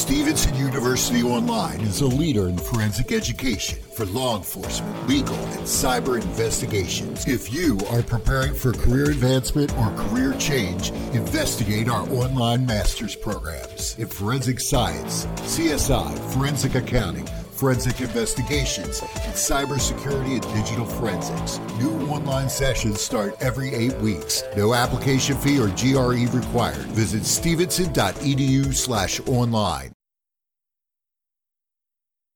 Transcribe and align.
Stevenson 0.00 0.54
University 0.56 1.22
Online 1.22 1.78
is 1.82 2.00
a 2.00 2.06
leader 2.06 2.48
in 2.48 2.56
forensic 2.56 3.12
education 3.12 3.78
for 3.94 4.06
law 4.06 4.38
enforcement, 4.38 5.06
legal, 5.06 5.34
and 5.34 5.60
cyber 5.64 6.18
investigations. 6.18 7.28
If 7.28 7.52
you 7.52 7.78
are 7.90 8.02
preparing 8.02 8.54
for 8.54 8.72
career 8.72 9.10
advancement 9.10 9.76
or 9.76 9.90
career 9.96 10.32
change, 10.38 10.88
investigate 11.12 11.90
our 11.90 12.08
online 12.14 12.64
master's 12.64 13.14
programs 13.14 13.94
in 13.98 14.06
forensic 14.06 14.58
science, 14.60 15.26
CSI, 15.42 16.18
forensic 16.32 16.76
accounting, 16.76 17.28
forensic 17.60 18.00
investigations, 18.00 19.02
and 19.02 19.34
cybersecurity 19.34 20.42
and 20.42 20.54
digital 20.54 20.86
forensics. 20.86 21.60
New 21.78 22.08
online 22.08 22.48
sessions 22.48 23.00
start 23.00 23.36
every 23.40 23.74
eight 23.74 23.94
weeks. 23.98 24.42
No 24.56 24.72
application 24.72 25.36
fee 25.36 25.60
or 25.60 25.68
GRE 25.68 26.26
required. 26.36 26.86
Visit 26.96 27.24
stevenson.edu 27.24 28.74
slash 28.74 29.20
online. 29.28 29.92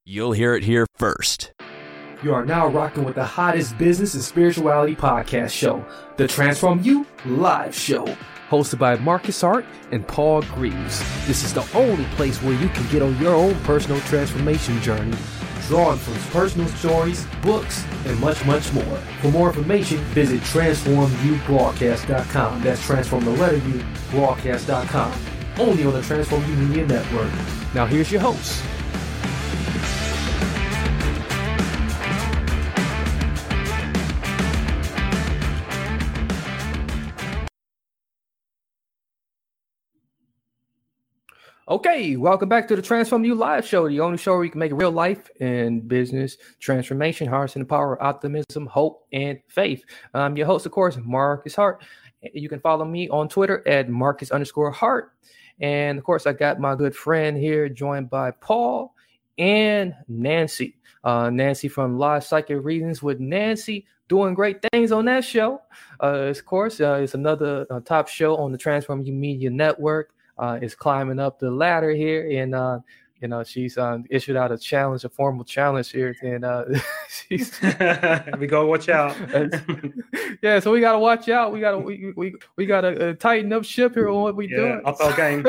You'll 0.05 0.33
hear 0.33 0.55
it 0.55 0.65
here 0.65 0.87
first. 0.95 1.55
You 2.23 2.35
are 2.35 2.45
now 2.45 2.69
rocking 2.69 3.05
with 3.05 3.15
the 3.15 3.25
hottest 3.25 3.79
business 3.79 4.13
and 4.13 4.23
spirituality 4.23 4.95
podcast 4.95 5.51
show, 5.51 5.85
the 6.19 6.29
Transform 6.29 6.83
You 6.83 7.07
Live 7.25 7.75
Show, 7.75 8.05
hosted 8.49 8.79
by 8.79 8.97
Marcus 8.97 9.41
Hart 9.41 9.65
and 9.91 10.07
Paul 10.07 10.43
Greaves. 10.43 11.01
This 11.27 11.43
is 11.45 11.55
the 11.55 11.67
only 11.75 12.05
place 12.17 12.41
where 12.43 12.61
you 12.61 12.69
can 12.69 12.87
get 12.91 13.01
on 13.03 13.19
your 13.19 13.35
own 13.35 13.55
personal 13.63 13.99
transformation 14.01 14.79
journey, 14.81 15.17
drawn 15.67 15.99
from 15.99 16.15
personal 16.31 16.69
stories, 16.69 17.27
books, 17.43 17.85
and 18.07 18.19
much, 18.21 18.45
much 18.47 18.73
more. 18.73 18.99
For 19.21 19.31
more 19.31 19.49
information, 19.49 19.99
visit 20.15 20.41
transformubroadcast.com. 20.43 22.63
That's 22.63 22.85
transform 22.85 23.25
the 23.25 23.33
letter 23.33 23.57
U 23.57 23.83
broadcast.com. 24.11 25.13
Only 25.59 25.85
on 25.85 25.93
the 25.93 26.03
Transform 26.03 26.45
You 26.49 26.57
Media 26.57 26.87
Network. 26.87 27.31
Now 27.75 27.87
here's 27.87 28.11
your 28.11 28.21
host. 28.21 28.63
Okay, 41.67 42.15
welcome 42.17 42.51
back 42.51 42.69
to 42.69 42.77
the 42.77 42.83
Transform 42.83 43.25
You 43.25 43.35
Live 43.35 43.67
Show, 43.67 43.89
the 43.89 44.01
only 44.01 44.19
show 44.19 44.35
where 44.35 44.45
you 44.45 44.51
can 44.51 44.59
make 44.59 44.73
real 44.75 44.91
life 44.91 45.31
and 45.41 45.89
business 45.89 46.37
transformation, 46.61 47.27
harnessing 47.27 47.63
the 47.63 47.67
power 47.67 47.97
of 47.97 48.07
optimism, 48.07 48.67
hope, 48.67 49.07
and 49.15 49.41
faith. 49.49 49.83
I'm 50.13 50.37
your 50.37 50.47
host, 50.47 50.67
of 50.67 50.73
course, 50.73 50.99
Marcus 51.03 51.55
Hart. 51.55 51.83
You 52.35 52.51
can 52.51 52.61
follow 52.61 52.85
me 52.85 53.09
on 53.09 53.31
Twitter 53.31 53.67
at 53.67 53.89
Marcus 53.89 54.31
underscore 54.31 54.73
Hart. 54.73 55.13
And 55.59 55.97
of 55.97 56.05
course, 56.05 56.27
I 56.27 56.35
got 56.35 56.61
my 56.61 56.75
good 56.75 56.95
friend 56.95 57.35
here, 57.35 57.71
joined 57.71 58.11
by 58.11 58.33
Paul 58.33 58.95
and 59.39 59.95
Nancy. 60.07 60.77
Uh, 61.03 61.31
Nancy 61.31 61.69
from 61.69 61.99
Live 61.99 62.25
Psychic 62.25 62.63
Readings 62.63 63.03
with 63.03 63.21
Nancy 63.21 63.87
doing 64.09 64.35
great 64.35 64.59
things 64.71 64.93
on 64.93 65.07
that 65.07 65.25
show. 65.25 65.63
Uh, 65.99 66.29
of 66.29 66.45
course, 66.45 66.79
uh, 66.83 67.01
it's 67.03 67.15
another 67.15 67.67
uh, 67.71 67.81
top 67.81 68.09
show 68.09 68.37
on 68.37 68.53
the 68.53 68.59
Transform 68.59 69.01
You 69.01 69.15
Media 69.15 69.49
Network 69.49 70.14
uh, 70.39 70.59
is 70.61 70.75
climbing 70.75 71.19
up 71.19 71.39
the 71.39 71.51
ladder 71.51 71.91
here, 71.91 72.29
and 72.31 72.55
uh, 72.55 72.79
you 73.21 73.29
know 73.29 73.43
she's 73.43 73.79
um, 73.79 74.05
issued 74.11 74.37
out 74.37 74.53
a 74.53 74.59
challenge, 74.59 75.05
a 75.05 75.09
formal 75.09 75.45
challenge 75.45 75.91
here, 75.91 76.15
and 76.23 76.45
uh, 76.45 76.65
she's 77.09 77.59
we 77.63 78.47
gotta 78.47 78.67
watch 78.67 78.89
out. 78.89 79.17
yeah, 80.43 80.61
so 80.61 80.73
we 80.73 80.81
gotta 80.81 80.99
watch 80.99 81.29
out. 81.29 81.53
We 81.53 81.61
gotta 81.61 81.79
we 81.79 82.13
we, 82.17 82.35
we 82.57 82.67
gotta 82.67 83.11
uh, 83.11 83.15
tighten 83.15 83.53
up 83.53 83.65
ship 83.65 83.95
here 83.95 84.09
on 84.09 84.23
what 84.23 84.37
we 84.37 84.51
yeah, 84.51 84.57
doing. 84.57 84.83
Up 84.85 85.01
our 85.01 85.17
game. 85.17 85.47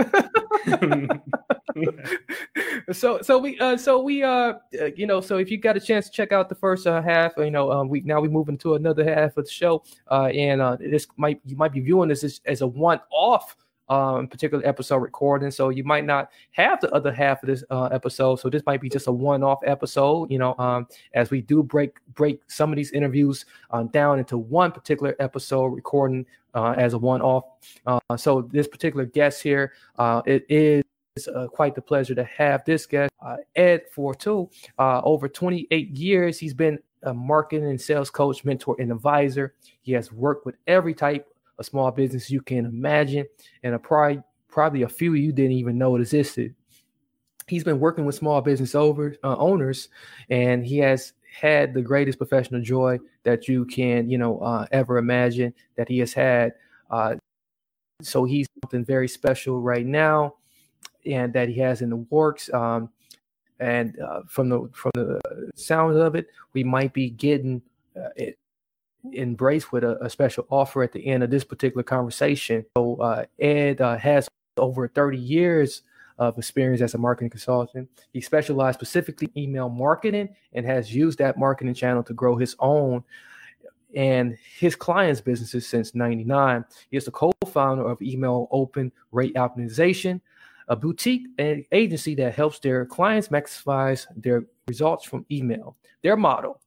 so 2.94 3.22
so 3.22 3.38
we 3.38 3.60
uh 3.60 3.76
so 3.76 4.02
we 4.02 4.24
uh, 4.24 4.54
uh 4.80 4.86
you 4.96 5.06
know 5.06 5.20
so 5.20 5.38
if 5.38 5.52
you 5.52 5.58
got 5.58 5.76
a 5.76 5.80
chance 5.80 6.06
to 6.06 6.12
check 6.12 6.32
out 6.32 6.48
the 6.48 6.56
first 6.56 6.88
uh, 6.88 7.02
half 7.02 7.34
you 7.38 7.52
know 7.52 7.70
um 7.72 7.90
we 7.90 8.00
now 8.02 8.22
we 8.22 8.30
move 8.30 8.48
into 8.48 8.76
another 8.76 9.04
half 9.04 9.36
of 9.36 9.44
the 9.44 9.52
show 9.52 9.84
uh 10.10 10.28
and 10.28 10.62
uh 10.62 10.78
this 10.78 11.08
might 11.18 11.42
you 11.46 11.58
might 11.58 11.74
be 11.74 11.82
viewing 11.82 12.08
this 12.08 12.24
as, 12.24 12.40
as 12.46 12.62
a 12.62 12.68
one 12.68 13.02
off 13.12 13.58
um, 13.90 14.28
particular 14.28 14.66
episode 14.66 14.98
recording. 14.98 15.52
So 15.52 15.70
you 15.70 15.84
might 15.84 16.06
not 16.06 16.32
have 16.52 16.82
the 16.82 16.92
other 16.94 17.12
half 17.12 17.44
of 17.44 17.48
this 17.48 17.64
uh, 17.70 17.86
episode. 17.86 18.40
So 18.40 18.50
this 18.50 18.64
might 18.66 18.82
be 18.82 18.90
just 18.90 19.08
a 19.08 19.12
one-off 19.12 19.60
episode. 19.66 20.32
You 20.32 20.40
know, 20.40 20.56
um, 20.58 20.88
as 21.14 21.32
we 21.32 21.42
do 21.42 21.64
break 21.64 21.98
break 22.14 22.42
some 22.48 22.72
of 22.72 22.78
these 22.78 22.92
interviews 22.92 23.46
uh, 23.72 23.84
down 23.84 24.20
into 24.20 24.38
one 24.38 24.72
particular 24.72 25.16
episode 25.20 25.68
recording 25.68 26.26
uh, 26.54 26.72
as 26.78 26.94
a 26.94 26.98
one-off. 26.98 27.44
Uh, 27.86 28.18
so 28.18 28.42
this 28.52 28.68
particular 28.68 29.06
guest 29.06 29.42
here, 29.44 29.74
uh, 29.98 30.22
it 30.26 30.46
is. 30.50 30.84
Uh, 31.34 31.48
quite 31.48 31.74
the 31.74 31.82
pleasure 31.82 32.14
to 32.14 32.26
have 32.26 32.62
this 32.66 32.86
guest, 32.86 33.10
Ed 33.56 33.84
Forteau. 33.96 34.52
over 34.78 35.30
28 35.30 35.92
years, 35.92 36.38
he's 36.38 36.54
been 36.54 36.78
a 37.04 37.14
marketing 37.14 37.70
and 37.70 37.80
sales 37.80 38.10
coach, 38.10 38.44
mentor, 38.44 38.76
and 38.80 38.92
advisor. 38.92 39.54
He 39.82 39.94
has 39.94 40.12
worked 40.12 40.46
with 40.46 40.56
every 40.68 40.94
type 40.94 41.26
a 41.60 41.64
small 41.64 41.92
business 41.92 42.30
you 42.30 42.42
can 42.42 42.66
imagine, 42.66 43.26
and 43.64 43.76
a 43.76 43.80
probably 43.80 44.22
probably 44.48 44.84
a 44.84 44.90
few 44.90 45.14
of 45.14 45.20
you 45.20 45.32
didn't 45.32 45.54
even 45.54 45.78
know 45.78 45.96
it 45.96 46.02
existed. 46.02 46.56
He's 47.48 47.64
been 47.64 47.80
working 47.80 48.06
with 48.06 48.16
small 48.16 48.42
business 48.42 48.74
over 48.74 49.16
uh, 49.24 49.36
owners, 49.38 49.90
and 50.30 50.66
he 50.66 50.78
has 50.80 51.14
had 51.40 51.74
the 51.74 51.82
greatest 51.82 52.18
professional 52.18 52.62
joy 52.62 52.98
that 53.24 53.48
you 53.48 53.66
can 53.66 54.10
you 54.10 54.18
know 54.18 54.40
uh, 54.40 54.66
ever 54.72 54.98
imagine 54.98 55.54
that 55.76 55.88
he 55.88 56.00
has 56.00 56.14
had. 56.14 56.54
Uh, 56.90 57.16
so 58.02 58.26
he's 58.26 58.48
something 58.62 58.84
very 58.86 59.08
special 59.08 59.62
right 59.62 59.86
now, 59.86 60.36
and 61.06 61.34
that 61.34 61.50
he 61.50 61.60
has 61.60 61.82
in 61.82 61.90
the 61.90 61.98
works. 61.98 62.52
Um, 62.54 62.90
and 63.60 64.00
uh, 64.00 64.22
from 64.28 64.50
the 64.50 64.70
from 64.74 64.92
the 64.96 65.22
sound 65.56 65.98
of 65.98 66.16
it, 66.16 66.28
we 66.54 66.64
might 66.64 66.94
be 66.94 67.10
getting 67.10 67.62
uh, 67.96 68.10
it, 68.16 68.38
embrace 69.14 69.72
with 69.72 69.84
a, 69.84 70.04
a, 70.04 70.10
special 70.10 70.46
offer 70.50 70.84
at 70.84 70.92
the 70.92 71.06
end 71.06 71.24
of 71.24 71.30
this 71.30 71.44
particular 71.44 71.84
conversation. 71.84 72.66
So 72.78 72.96
uh, 72.98 73.26
Ed 73.40 73.82
uh, 73.82 73.98
has 73.98 74.28
over 74.58 74.88
30 74.88 75.18
years 75.18 75.84
of 76.18 76.38
experience 76.38 76.82
as 76.82 76.94
a 76.94 76.98
marketing 76.98 77.30
consultant. 77.30 77.90
He 78.14 78.22
specialized 78.22 78.80
specifically 78.80 79.30
email 79.36 79.70
marketing 79.70 80.30
and 80.54 80.66
has 80.66 80.94
used 80.94 81.20
that 81.20 81.38
marketing 81.38 81.74
channel 81.74 82.04
to 82.04 82.14
grow 82.14 82.38
his 82.38 82.56
own 82.60 83.04
and 83.96 84.38
his 84.58 84.76
clients' 84.76 85.22
businesses 85.22 85.68
since 85.68 85.96
99. 85.96 86.66
He 86.90 86.98
is 86.98 87.06
the 87.06 87.12
co-founder 87.12 87.88
of 87.88 88.02
Email 88.02 88.48
Open 88.52 88.92
Rate 89.12 89.36
Optimization, 89.36 90.20
a 90.68 90.76
boutique 90.76 91.28
agency 91.40 92.16
that 92.16 92.36
helps 92.36 92.60
their 92.60 92.86
clients 92.86 93.30
maximize 93.30 94.06
their 94.16 94.46
results 94.68 95.06
from 95.06 95.26
email. 95.32 95.78
Their 96.02 96.18
model, 96.18 96.60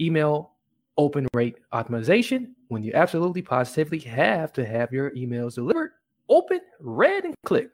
email 0.00 0.52
open 0.96 1.26
rate 1.34 1.58
optimization 1.72 2.50
when 2.68 2.82
you 2.82 2.92
absolutely 2.94 3.42
positively 3.42 3.98
have 4.00 4.52
to 4.54 4.66
have 4.66 4.92
your 4.92 5.10
emails 5.12 5.54
delivered, 5.54 5.92
open, 6.28 6.60
read, 6.80 7.24
and 7.24 7.34
click. 7.44 7.70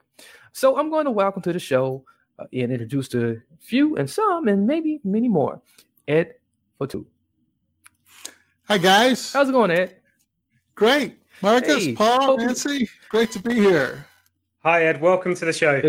So 0.53 0.79
I'm 0.79 0.91
going 0.91 1.05
to 1.07 1.11
welcome 1.11 1.43
to 1.43 1.53
the 1.53 1.59
show 1.59 2.05
uh, 2.39 2.45
and 2.53 2.73
introduce 2.73 3.09
the 3.09 3.43
few 3.61 3.97
and 3.97 4.09
some 4.09 4.49
and 4.49 4.67
maybe 4.67 5.01
many 5.05 5.29
more. 5.29 5.63
Ed 6.09 6.35
Forteau. 6.81 7.05
Hi 8.69 8.79
guys. 8.79 9.33
How's 9.33 9.49
it 9.49 9.53
going, 9.53 9.71
Ed? 9.71 9.97
Great. 10.75 11.19
Marcus, 11.43 11.85
Hey, 11.85 11.95
Paul, 11.95 12.23
hope 12.23 12.41
Nancy, 12.41 12.89
great 13.09 13.31
to 13.33 13.41
be 13.41 13.55
here. 13.55 14.07
Hi 14.63 14.85
Ed, 14.85 15.01
welcome 15.01 15.35
to 15.35 15.45
the 15.45 15.53
show. 15.53 15.81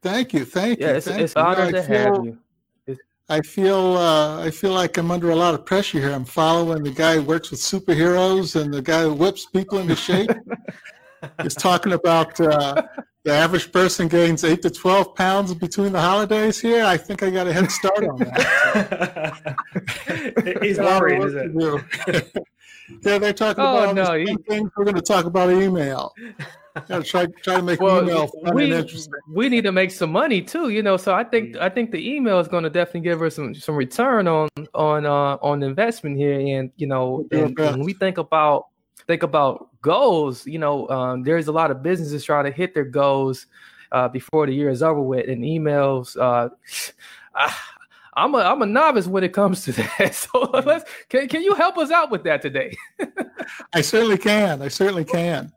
Thank 0.00 0.32
you. 0.32 0.44
Thank 0.44 0.80
you. 0.80 0.86
Yeah, 0.86 0.92
it's, 0.94 1.06
thank 1.06 1.20
it's 1.20 1.34
you. 1.34 1.40
an 1.40 1.46
honor 1.46 1.62
I 1.62 1.70
to 1.72 1.82
feel, 1.82 1.96
have 2.14 2.24
you. 2.24 2.38
I 3.32 3.40
feel 3.40 3.96
uh, 3.96 4.44
I 4.44 4.50
feel 4.50 4.72
like 4.72 4.98
I'm 4.98 5.10
under 5.10 5.30
a 5.30 5.34
lot 5.44 5.54
of 5.54 5.64
pressure 5.64 5.98
here. 5.98 6.10
I'm 6.12 6.26
following 6.26 6.82
the 6.82 6.90
guy 6.90 7.14
who 7.16 7.22
works 7.22 7.50
with 7.50 7.60
superheroes 7.60 8.60
and 8.60 8.72
the 8.74 8.82
guy 8.82 9.02
who 9.04 9.14
whips 9.14 9.46
people 9.46 9.78
into 9.78 9.96
shape. 9.96 10.30
He's 11.42 11.54
talking 11.54 11.92
about 11.94 12.38
uh, 12.40 12.82
the 13.24 13.32
average 13.32 13.72
person 13.72 14.08
gains 14.08 14.44
eight 14.44 14.60
to 14.62 14.70
twelve 14.70 15.14
pounds 15.14 15.54
between 15.54 15.92
the 15.92 16.00
holidays 16.00 16.60
here. 16.60 16.84
I 16.84 16.98
think 16.98 17.22
I 17.22 17.30
got 17.30 17.46
a 17.46 17.52
head 17.54 17.70
start 17.70 18.04
on 18.06 18.18
that. 18.18 19.54
it 20.36 20.62
is 20.62 20.76
Got 20.76 20.84
a 20.84 20.88
lot 20.88 20.96
of 20.96 21.00
worrying, 21.00 21.54
work 21.54 22.08
is 22.08 22.14
it? 22.16 22.34
to 22.34 22.42
yeah, 23.10 23.18
they're 23.18 23.32
talking 23.32 23.64
Oh, 23.64 23.76
about 23.78 23.88
all 23.88 23.94
no, 23.94 24.18
these 24.18 24.28
you- 24.28 24.44
things. 24.46 24.70
We're 24.76 24.84
going 24.84 24.96
to 24.96 25.00
talk 25.00 25.24
about 25.24 25.50
email. 25.50 26.12
Try 27.04 27.26
try 27.26 27.56
to 27.56 27.62
make 27.62 27.80
Well, 27.80 28.02
email 28.02 28.30
we 28.54 28.84
we 29.28 29.48
need 29.48 29.64
to 29.64 29.72
make 29.72 29.90
some 29.90 30.10
money 30.10 30.40
too, 30.40 30.70
you 30.70 30.82
know. 30.82 30.96
So 30.96 31.14
I 31.14 31.22
think 31.24 31.56
I 31.56 31.68
think 31.68 31.90
the 31.90 32.14
email 32.14 32.38
is 32.38 32.48
going 32.48 32.64
to 32.64 32.70
definitely 32.70 33.02
give 33.02 33.20
us 33.22 33.36
some 33.36 33.54
some 33.54 33.76
return 33.76 34.26
on 34.26 34.48
on 34.74 35.04
uh, 35.04 35.36
on 35.42 35.62
investment 35.62 36.16
here, 36.16 36.40
and 36.58 36.70
you 36.76 36.86
know, 36.86 37.26
We'll 37.30 37.48
do 37.48 37.62
our 37.62 37.68
and, 37.68 37.78
when 37.78 37.80
we 37.80 37.92
think 37.92 38.16
about 38.18 38.68
think 39.06 39.22
about 39.22 39.68
goals, 39.82 40.46
you 40.46 40.58
know, 40.58 40.88
um, 40.88 41.22
there's 41.24 41.48
a 41.48 41.52
lot 41.52 41.70
of 41.70 41.82
businesses 41.82 42.24
trying 42.24 42.44
to 42.44 42.50
hit 42.50 42.72
their 42.74 42.84
goals 42.84 43.46
uh, 43.90 44.08
before 44.08 44.46
the 44.46 44.54
year 44.54 44.70
is 44.70 44.82
over 44.82 45.00
with, 45.00 45.28
and 45.28 45.42
emails. 45.42 46.16
Uh, 46.16 46.48
I, 47.34 47.54
I'm 48.14 48.34
a 48.34 48.38
I'm 48.38 48.60
a 48.60 48.66
novice 48.66 49.06
when 49.06 49.24
it 49.24 49.32
comes 49.32 49.64
to 49.64 49.72
that. 49.98 50.14
So 50.14 50.40
let's 50.64 50.84
can 51.08 51.28
can 51.28 51.42
you 51.42 51.54
help 51.54 51.78
us 51.78 51.90
out 51.90 52.10
with 52.10 52.24
that 52.24 52.42
today? 52.42 52.76
I 53.72 53.80
certainly 53.80 54.18
can. 54.18 54.60
I 54.60 54.68
certainly 54.68 55.04
can. 55.04 55.52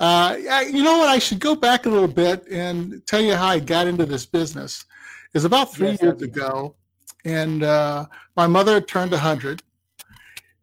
Uh, 0.00 0.36
you 0.66 0.82
know 0.82 0.98
what? 0.98 1.08
I 1.08 1.18
should 1.18 1.40
go 1.40 1.54
back 1.54 1.86
a 1.86 1.88
little 1.88 2.08
bit 2.08 2.46
and 2.50 3.04
tell 3.06 3.20
you 3.20 3.34
how 3.34 3.46
I 3.46 3.58
got 3.58 3.86
into 3.86 4.06
this 4.06 4.26
business. 4.26 4.84
It's 5.34 5.44
about 5.44 5.72
three 5.74 5.90
Yes, 5.90 6.02
years 6.02 6.22
ago, 6.22 6.74
and 7.24 7.62
uh, 7.62 8.06
my 8.36 8.46
mother 8.46 8.80
turned 8.80 9.10
100, 9.10 9.62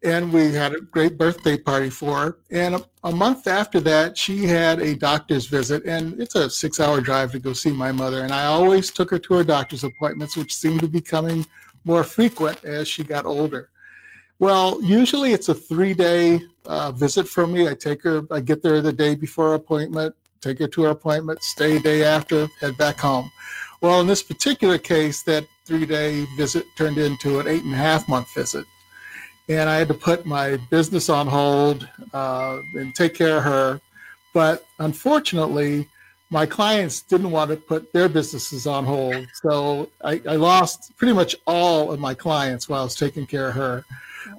and 0.03 0.31
we 0.33 0.53
had 0.53 0.73
a 0.73 0.81
great 0.81 1.17
birthday 1.17 1.57
party 1.57 1.89
for 1.89 2.17
her. 2.17 2.37
And 2.51 2.75
a, 2.75 2.85
a 3.03 3.11
month 3.11 3.47
after 3.47 3.79
that, 3.81 4.17
she 4.17 4.45
had 4.45 4.81
a 4.81 4.95
doctor's 4.95 5.45
visit, 5.47 5.85
and 5.85 6.19
it's 6.19 6.35
a 6.35 6.49
six-hour 6.49 7.01
drive 7.01 7.31
to 7.33 7.39
go 7.39 7.53
see 7.53 7.71
my 7.71 7.91
mother. 7.91 8.23
And 8.23 8.31
I 8.31 8.45
always 8.45 8.91
took 8.91 9.11
her 9.11 9.19
to 9.19 9.33
her 9.35 9.43
doctor's 9.43 9.83
appointments, 9.83 10.35
which 10.35 10.53
seemed 10.55 10.79
to 10.81 10.87
be 10.87 10.99
becoming 10.99 11.45
more 11.83 12.03
frequent 12.03 12.63
as 12.65 12.87
she 12.87 13.03
got 13.03 13.25
older. 13.25 13.69
Well, 14.39 14.81
usually 14.83 15.31
it's 15.31 15.47
a 15.47 15.53
three-day 15.53 16.41
uh, 16.65 16.91
visit 16.91 17.27
for 17.27 17.47
me. 17.47 17.69
I 17.69 17.73
take 17.73 18.03
her, 18.03 18.23
I 18.29 18.41
get 18.41 18.61
there 18.61 18.81
the 18.81 18.91
day 18.91 19.15
before 19.15 19.49
her 19.49 19.53
appointment, 19.55 20.13
take 20.41 20.59
her 20.59 20.67
to 20.67 20.83
her 20.83 20.89
appointment, 20.89 21.41
stay 21.41 21.79
day 21.79 22.03
after, 22.03 22.47
head 22.59 22.77
back 22.77 22.99
home. 22.99 23.31
Well, 23.81 24.01
in 24.01 24.07
this 24.07 24.23
particular 24.23 24.77
case, 24.77 25.23
that 25.23 25.45
three-day 25.65 26.25
visit 26.35 26.65
turned 26.77 26.97
into 26.97 27.39
an 27.39 27.47
eight 27.47 27.63
and 27.63 27.73
a 27.73 27.77
half 27.77 28.09
month 28.09 28.33
visit, 28.35 28.65
and 29.47 29.69
I 29.69 29.77
had 29.77 29.87
to 29.87 29.93
put 29.93 30.25
my 30.25 30.57
business 30.69 31.07
on 31.07 31.27
hold 31.27 31.87
uh, 32.13 32.59
and 32.73 32.93
take 32.93 33.13
care 33.13 33.37
of 33.37 33.43
her. 33.43 33.79
But 34.33 34.65
unfortunately, 34.79 35.87
my 36.29 36.45
clients 36.45 37.01
didn't 37.03 37.31
want 37.31 37.51
to 37.51 37.57
put 37.57 37.93
their 37.93 38.09
businesses 38.09 38.67
on 38.67 38.83
hold, 38.83 39.27
so 39.35 39.89
I, 40.03 40.21
I 40.27 40.35
lost 40.35 40.91
pretty 40.97 41.13
much 41.13 41.37
all 41.47 41.91
of 41.91 41.99
my 42.01 42.13
clients 42.13 42.67
while 42.67 42.81
I 42.81 42.83
was 42.83 42.95
taking 42.95 43.25
care 43.25 43.47
of 43.47 43.55
her. 43.55 43.85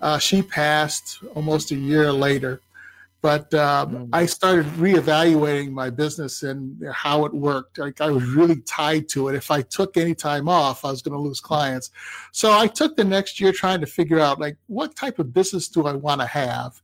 Uh, 0.02 0.18
she 0.18 0.42
passed 0.42 1.18
almost 1.34 1.70
a 1.70 1.74
year 1.74 2.12
later, 2.12 2.60
but 3.22 3.52
um, 3.54 3.86
Mm. 3.96 4.08
I 4.12 4.26
started 4.26 4.66
reevaluating 4.78 5.72
my 5.72 5.90
business 5.90 6.42
and 6.42 6.82
how 6.92 7.24
it 7.24 7.34
worked. 7.34 7.78
Like 7.78 8.00
I 8.00 8.10
was 8.10 8.24
really 8.24 8.60
tied 8.62 9.08
to 9.10 9.28
it. 9.28 9.34
If 9.34 9.50
I 9.50 9.62
took 9.62 9.96
any 9.96 10.14
time 10.14 10.48
off, 10.48 10.84
I 10.84 10.90
was 10.90 11.02
going 11.02 11.16
to 11.16 11.20
lose 11.20 11.40
clients. 11.40 11.90
So 12.32 12.52
I 12.52 12.66
took 12.66 12.96
the 12.96 13.04
next 13.04 13.40
year 13.40 13.52
trying 13.52 13.80
to 13.80 13.86
figure 13.86 14.20
out 14.20 14.38
like 14.38 14.56
what 14.66 14.94
type 14.94 15.18
of 15.18 15.32
business 15.32 15.68
do 15.68 15.86
I 15.86 15.94
want 15.94 16.20
to 16.20 16.26
have. 16.26 16.80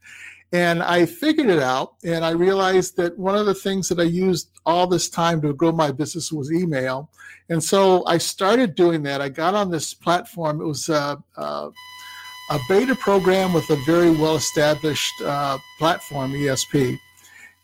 And 0.55 0.83
I 0.83 1.07
figured 1.07 1.49
it 1.49 1.61
out, 1.61 1.95
and 2.05 2.27
I 2.27 2.31
realized 2.33 2.97
that 2.99 3.19
one 3.19 3.37
of 3.37 3.47
the 3.47 3.55
things 3.55 3.89
that 3.89 3.99
I 3.99 4.03
used 4.03 4.51
all 4.67 4.87
this 4.87 5.09
time 5.09 5.41
to 5.43 5.55
grow 5.55 5.73
my 5.73 5.91
business 5.91 6.31
was 6.31 6.53
email. 6.53 7.09
And 7.49 7.65
so 7.65 8.05
I 8.07 8.19
started 8.19 8.75
doing 8.75 9.03
that. 9.05 9.23
I 9.23 9.31
got 9.31 9.55
on 9.55 9.71
this 9.71 9.95
platform. 9.95 10.61
It 10.61 10.67
was 10.67 10.91
uh, 10.91 11.17
uh, 11.39 11.71
a 12.51 12.59
beta 12.69 12.95
program 12.95 13.53
with 13.53 13.69
a 13.71 13.77
very 13.85 14.11
well 14.11 14.37
established 14.37 15.21
uh, 15.23 15.59
platform, 15.79 16.33
ESP. 16.33 16.99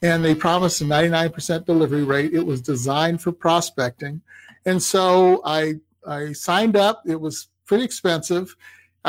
And 0.02 0.24
they 0.24 0.34
promised 0.34 0.80
a 0.80 0.84
99% 0.84 1.66
delivery 1.66 2.04
rate. 2.04 2.32
It 2.32 2.46
was 2.46 2.60
designed 2.60 3.20
for 3.20 3.32
prospecting. 3.32 4.22
And 4.64 4.82
so 4.82 5.42
I, 5.44 5.74
I 6.06 6.32
signed 6.32 6.76
up. 6.76 7.02
It 7.06 7.20
was 7.20 7.48
pretty 7.66 7.84
expensive. 7.84 8.54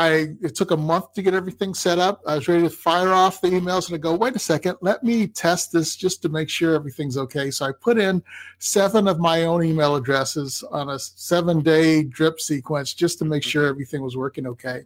I, 0.00 0.34
it 0.40 0.54
took 0.54 0.70
a 0.70 0.76
month 0.76 1.12
to 1.12 1.22
get 1.22 1.34
everything 1.34 1.74
set 1.74 1.98
up. 1.98 2.22
I 2.26 2.36
was 2.36 2.48
ready 2.48 2.62
to 2.62 2.70
fire 2.70 3.12
off 3.12 3.42
the 3.42 3.48
emails 3.48 3.88
and 3.88 3.94
I 3.94 3.98
go, 3.98 4.14
wait 4.14 4.34
a 4.34 4.38
second, 4.38 4.78
let 4.80 5.04
me 5.04 5.26
test 5.26 5.72
this 5.72 5.94
just 5.94 6.22
to 6.22 6.30
make 6.30 6.48
sure 6.48 6.74
everything's 6.74 7.18
okay. 7.18 7.50
So 7.50 7.66
I 7.66 7.72
put 7.72 7.98
in 7.98 8.22
seven 8.58 9.06
of 9.08 9.20
my 9.20 9.44
own 9.44 9.62
email 9.62 9.96
addresses 9.96 10.64
on 10.70 10.88
a 10.88 10.98
seven 10.98 11.60
day 11.60 12.02
drip 12.02 12.40
sequence 12.40 12.94
just 12.94 13.18
to 13.18 13.26
make 13.26 13.42
sure 13.42 13.66
everything 13.66 14.00
was 14.00 14.16
working 14.16 14.46
okay. 14.46 14.84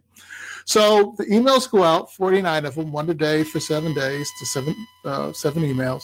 So 0.65 1.15
the 1.17 1.25
emails 1.27 1.71
go 1.71 1.83
out, 1.83 2.13
49 2.13 2.65
of 2.65 2.75
them, 2.75 2.91
one 2.91 3.09
a 3.09 3.13
day 3.13 3.45
for 3.45 3.61
seven 3.61 3.93
days 3.93 4.29
to 4.39 4.45
seven, 4.47 4.75
uh, 5.05 5.31
seven 5.31 5.63
emails. 5.63 6.03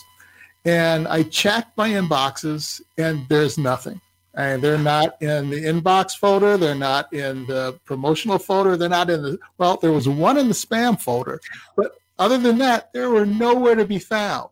And 0.63 1.05
I 1.09 1.23
check 1.23 1.67
my 1.75 1.89
inboxes 1.89 2.81
and 2.97 3.27
there's 3.27 3.57
nothing. 3.57 3.99
And 4.33 4.61
they're 4.61 4.77
not 4.77 5.21
in 5.21 5.49
the 5.49 5.61
inbox 5.61 6.17
folder. 6.17 6.57
They're 6.57 6.73
not 6.73 7.11
in 7.11 7.45
the 7.47 7.77
promotional 7.83 8.39
folder. 8.39 8.77
They're 8.77 8.87
not 8.87 9.09
in 9.09 9.21
the, 9.21 9.39
well, 9.57 9.77
there 9.77 9.91
was 9.91 10.07
one 10.07 10.37
in 10.37 10.47
the 10.47 10.53
spam 10.53 10.99
folder. 10.99 11.41
But 11.75 11.91
other 12.17 12.37
than 12.37 12.57
that, 12.59 12.93
there 12.93 13.09
were 13.09 13.25
nowhere 13.25 13.75
to 13.75 13.85
be 13.85 13.99
found. 13.99 14.49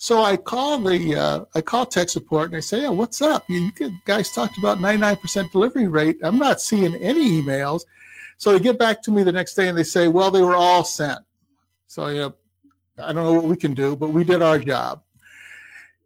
So 0.00 0.22
I 0.22 0.36
call 0.36 0.78
the 0.78 1.16
uh, 1.16 1.44
I 1.56 1.60
call 1.60 1.84
tech 1.84 2.08
support 2.08 2.50
and 2.50 2.56
I 2.56 2.60
say, 2.60 2.82
"Yeah, 2.82 2.90
what's 2.90 3.20
up? 3.20 3.42
You, 3.48 3.72
you 3.80 3.92
guys 4.04 4.30
talked 4.30 4.56
about 4.56 4.78
99% 4.78 5.50
delivery 5.50 5.88
rate. 5.88 6.18
I'm 6.22 6.38
not 6.38 6.60
seeing 6.60 6.94
any 6.94 7.42
emails." 7.42 7.82
So 8.36 8.52
they 8.52 8.60
get 8.60 8.78
back 8.78 9.02
to 9.02 9.10
me 9.10 9.24
the 9.24 9.32
next 9.32 9.54
day 9.54 9.66
and 9.66 9.76
they 9.76 9.82
say, 9.82 10.06
"Well, 10.06 10.30
they 10.30 10.40
were 10.40 10.54
all 10.54 10.84
sent." 10.84 11.18
So 11.88 12.14
know, 12.14 12.34
I 12.98 13.12
don't 13.12 13.24
know 13.24 13.32
what 13.32 13.44
we 13.44 13.56
can 13.56 13.74
do, 13.74 13.96
but 13.96 14.10
we 14.10 14.22
did 14.22 14.40
our 14.40 14.58
job. 14.60 15.02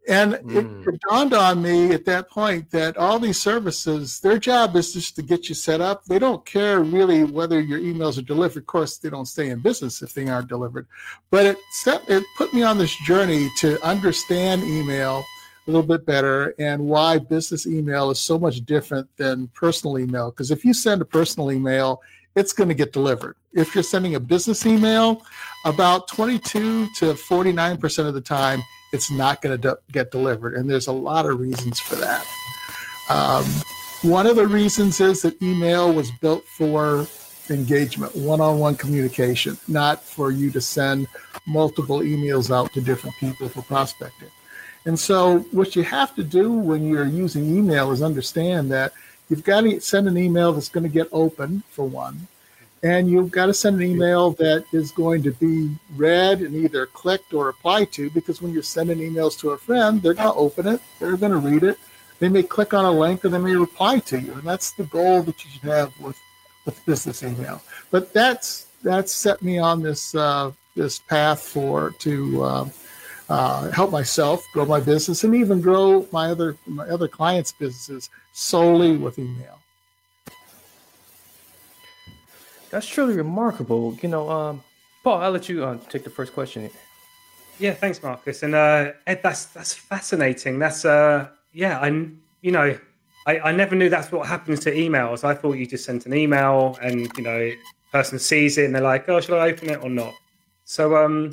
And 0.07 0.33
Mm. 0.33 0.55
it, 0.57 0.87
it 0.93 1.01
dawned 1.09 1.33
on 1.33 1.61
me 1.61 1.91
at 1.91 2.03
that 2.05 2.29
point 2.29 2.69
that 2.71 2.97
all 2.97 3.19
these 3.19 3.39
services, 3.39 4.19
their 4.19 4.37
job 4.37 4.75
is 4.75 4.91
just 4.93 5.15
to 5.15 5.21
get 5.21 5.47
you 5.47 5.55
set 5.55 5.79
up. 5.79 6.03
They 6.05 6.19
don't 6.19 6.45
care 6.45 6.81
really 6.81 7.23
whether 7.23 7.61
your 7.61 7.79
emails 7.79 8.17
are 8.17 8.23
delivered. 8.23 8.59
Of 8.59 8.67
course, 8.67 8.97
they 8.97 9.09
don't 9.09 9.27
stay 9.27 9.49
in 9.49 9.59
business 9.59 10.01
if 10.01 10.13
they 10.13 10.27
aren't 10.27 10.49
delivered. 10.49 10.87
But 11.31 11.45
it 11.45 11.57
set, 11.83 12.01
it 12.09 12.23
put 12.37 12.53
me 12.53 12.63
on 12.63 12.77
this 12.77 12.93
journey 13.05 13.49
to 13.59 13.81
understand 13.85 14.63
email 14.63 15.23
a 15.65 15.71
little 15.71 15.87
bit 15.87 16.05
better 16.05 16.53
and 16.59 16.85
why 16.85 17.17
business 17.17 17.65
email 17.65 18.11
is 18.11 18.19
so 18.19 18.37
much 18.37 18.65
different 18.65 19.07
than 19.15 19.47
personal 19.49 19.97
email. 19.97 20.31
Because 20.31 20.51
if 20.51 20.65
you 20.65 20.73
send 20.73 21.01
a 21.01 21.05
personal 21.05 21.49
email, 21.49 22.01
it's 22.35 22.51
going 22.51 22.67
to 22.67 22.75
get 22.75 22.91
delivered. 22.91 23.37
If 23.53 23.73
you're 23.73 23.83
sending 23.83 24.15
a 24.15 24.19
business 24.19 24.65
email, 24.65 25.23
about 25.65 26.09
22 26.09 26.87
to 26.97 27.13
49% 27.13 28.07
of 28.07 28.13
the 28.13 28.19
time, 28.21 28.61
it's 28.93 29.11
not 29.11 29.41
going 29.41 29.59
to 29.59 29.69
de- 29.69 29.77
get 29.91 30.11
delivered. 30.11 30.53
And 30.53 30.69
there's 30.69 30.87
a 30.87 30.93
lot 30.93 31.25
of 31.25 31.39
reasons 31.39 31.79
for 31.79 31.95
that. 31.95 32.25
Um, 33.09 33.43
one 34.03 34.27
of 34.27 34.35
the 34.35 34.47
reasons 34.47 35.01
is 35.01 35.23
that 35.23 35.41
email 35.41 35.91
was 35.91 36.11
built 36.11 36.45
for 36.45 37.07
engagement, 37.49 38.15
one 38.15 38.39
on 38.39 38.59
one 38.59 38.75
communication, 38.75 39.57
not 39.67 40.01
for 40.03 40.31
you 40.31 40.51
to 40.51 40.61
send 40.61 41.07
multiple 41.47 41.99
emails 41.99 42.55
out 42.55 42.71
to 42.73 42.81
different 42.81 43.15
people 43.17 43.49
for 43.49 43.61
prospecting. 43.63 44.29
And 44.85 44.99
so, 44.99 45.39
what 45.51 45.75
you 45.75 45.83
have 45.83 46.13
to 46.15 46.23
do 46.23 46.51
when 46.51 46.87
you're 46.87 47.05
using 47.05 47.57
email 47.57 47.91
is 47.91 48.01
understand 48.01 48.71
that 48.71 48.91
you've 49.29 49.43
got 49.43 49.61
to 49.61 49.79
send 49.79 50.07
an 50.07 50.17
email 50.17 50.51
that's 50.53 50.69
going 50.69 50.83
to 50.83 50.89
get 50.89 51.07
open, 51.11 51.63
for 51.69 51.85
one, 51.85 52.27
and 52.83 53.09
you've 53.09 53.31
got 53.31 53.45
to 53.45 53.53
send 53.53 53.77
an 53.77 53.89
email 53.89 54.31
that 54.31 54.65
is 54.73 54.91
going 54.91 55.23
to 55.23 55.31
be 55.31 55.73
read 55.95 56.41
and 56.41 56.53
either 56.53 56.85
clicked 56.85 57.33
or 57.33 57.45
replied 57.45 57.91
to 57.93 58.09
because 58.09 58.41
when 58.41 58.53
you're 58.53 58.61
sending 58.61 58.97
emails 58.99 59.39
to 59.39 59.51
a 59.51 59.57
friend, 59.57 60.01
they're 60.01 60.13
going 60.13 60.31
to 60.31 60.37
open 60.37 60.67
it, 60.67 60.81
they're 60.99 61.15
going 61.15 61.31
to 61.31 61.37
read 61.37 61.63
it, 61.63 61.79
they 62.19 62.27
may 62.27 62.43
click 62.43 62.73
on 62.73 62.83
a 62.83 62.91
link 62.91 63.23
or 63.23 63.29
they 63.29 63.37
may 63.37 63.55
reply 63.55 63.99
to 63.99 64.19
you. 64.19 64.33
And 64.33 64.43
that's 64.43 64.71
the 64.71 64.83
goal 64.83 65.23
that 65.23 65.43
you 65.43 65.51
should 65.51 65.69
have 65.69 65.97
with, 65.99 66.19
with 66.65 66.85
business 66.85 67.23
email. 67.23 67.61
But 67.89 68.13
that's 68.13 68.67
that's 68.83 69.13
set 69.13 69.41
me 69.41 69.59
on 69.59 69.81
this 69.81 70.13
uh, 70.13 70.51
this 70.75 70.99
path 70.99 71.39
for 71.39 71.91
to 71.99 72.43
uh, 72.43 72.69
uh, 73.29 73.71
help 73.71 73.91
myself 73.91 74.45
grow 74.51 74.65
my 74.65 74.81
business 74.81 75.23
and 75.23 75.33
even 75.35 75.61
grow 75.61 76.05
my 76.11 76.29
other 76.29 76.57
my 76.65 76.85
other 76.89 77.07
clients' 77.07 77.53
businesses 77.53 78.09
solely 78.33 78.97
with 78.97 79.17
email. 79.17 79.62
That's 82.73 82.87
truly 82.87 83.15
remarkable. 83.15 83.95
You 84.01 84.09
know, 84.09 84.27
um, 84.31 84.63
Paul, 85.03 85.21
I'll 85.21 85.29
let 85.29 85.47
you 85.47 85.63
uh, 85.63 85.77
take 85.89 86.03
the 86.03 86.09
first 86.09 86.33
question. 86.33 86.67
Yeah, 87.59 87.75
thanks, 87.75 88.01
Marcus. 88.01 88.41
And 88.41 88.55
uh, 88.55 88.93
Ed, 89.05 89.21
that's 89.21 89.45
that's 89.45 89.75
fascinating. 89.75 90.57
That's 90.57 90.83
uh, 90.83 91.27
yeah, 91.53 91.77
I 91.77 91.89
you 92.41 92.51
know, 92.51 92.75
I, 93.27 93.39
I 93.41 93.51
never 93.51 93.75
knew 93.75 93.89
that's 93.89 94.11
what 94.11 94.25
happens 94.27 94.61
to 94.61 94.71
emails. 94.73 95.23
I 95.23 95.35
thought 95.35 95.53
you 95.53 95.67
just 95.67 95.85
sent 95.85 96.07
an 96.07 96.15
email 96.15 96.75
and 96.81 97.11
you 97.15 97.23
know, 97.23 97.51
person 97.91 98.17
sees 98.17 98.57
it 98.57 98.65
and 98.65 98.73
they're 98.73 98.81
like, 98.81 99.07
oh, 99.07 99.21
should 99.21 99.37
I 99.37 99.51
open 99.51 99.69
it 99.69 99.83
or 99.83 99.89
not? 99.91 100.15
So 100.65 100.97
um, 100.97 101.29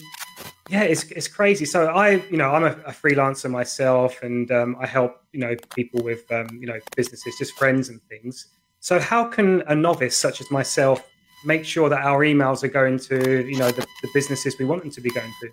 yeah, 0.68 0.82
it's 0.82 1.04
it's 1.04 1.26
crazy. 1.26 1.64
So 1.64 1.86
I, 1.86 2.22
you 2.30 2.36
know, 2.36 2.50
I'm 2.50 2.64
a, 2.64 2.72
a 2.84 2.92
freelancer 2.92 3.50
myself, 3.50 4.22
and 4.22 4.52
um, 4.52 4.76
I 4.78 4.86
help 4.86 5.22
you 5.32 5.40
know 5.40 5.56
people 5.74 6.02
with 6.04 6.30
um, 6.30 6.48
you 6.60 6.66
know 6.66 6.78
businesses, 6.96 7.34
just 7.38 7.56
friends 7.56 7.88
and 7.88 7.98
things. 8.10 8.48
So 8.80 9.00
how 9.00 9.24
can 9.24 9.62
a 9.68 9.74
novice 9.74 10.18
such 10.18 10.42
as 10.42 10.50
myself 10.50 11.06
make 11.44 11.64
sure 11.64 11.88
that 11.88 12.00
our 12.04 12.20
emails 12.24 12.62
are 12.62 12.68
going 12.68 12.98
to 12.98 13.46
you 13.46 13.58
know 13.58 13.70
the, 13.70 13.86
the 14.02 14.08
businesses 14.14 14.58
we 14.58 14.64
want 14.64 14.82
them 14.82 14.90
to 14.90 15.00
be 15.00 15.10
going 15.10 15.32
to? 15.42 15.50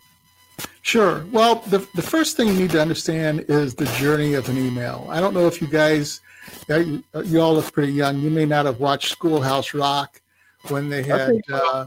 Sure. 0.81 1.25
Well, 1.31 1.55
the, 1.67 1.79
the 1.95 2.01
first 2.01 2.37
thing 2.37 2.47
you 2.47 2.53
need 2.53 2.71
to 2.71 2.81
understand 2.81 3.45
is 3.49 3.75
the 3.75 3.85
journey 3.97 4.35
of 4.35 4.47
an 4.47 4.57
email. 4.57 5.05
I 5.09 5.19
don't 5.19 5.33
know 5.33 5.45
if 5.45 5.61
you 5.61 5.67
guys, 5.67 6.21
you, 6.69 7.03
you 7.25 7.41
all 7.41 7.55
look 7.55 7.71
pretty 7.73 7.91
young. 7.91 8.19
You 8.19 8.29
may 8.29 8.45
not 8.45 8.65
have 8.65 8.79
watched 8.79 9.09
Schoolhouse 9.09 9.73
Rock 9.73 10.21
when 10.69 10.89
they 10.89 11.03
had, 11.03 11.41
uh, 11.51 11.85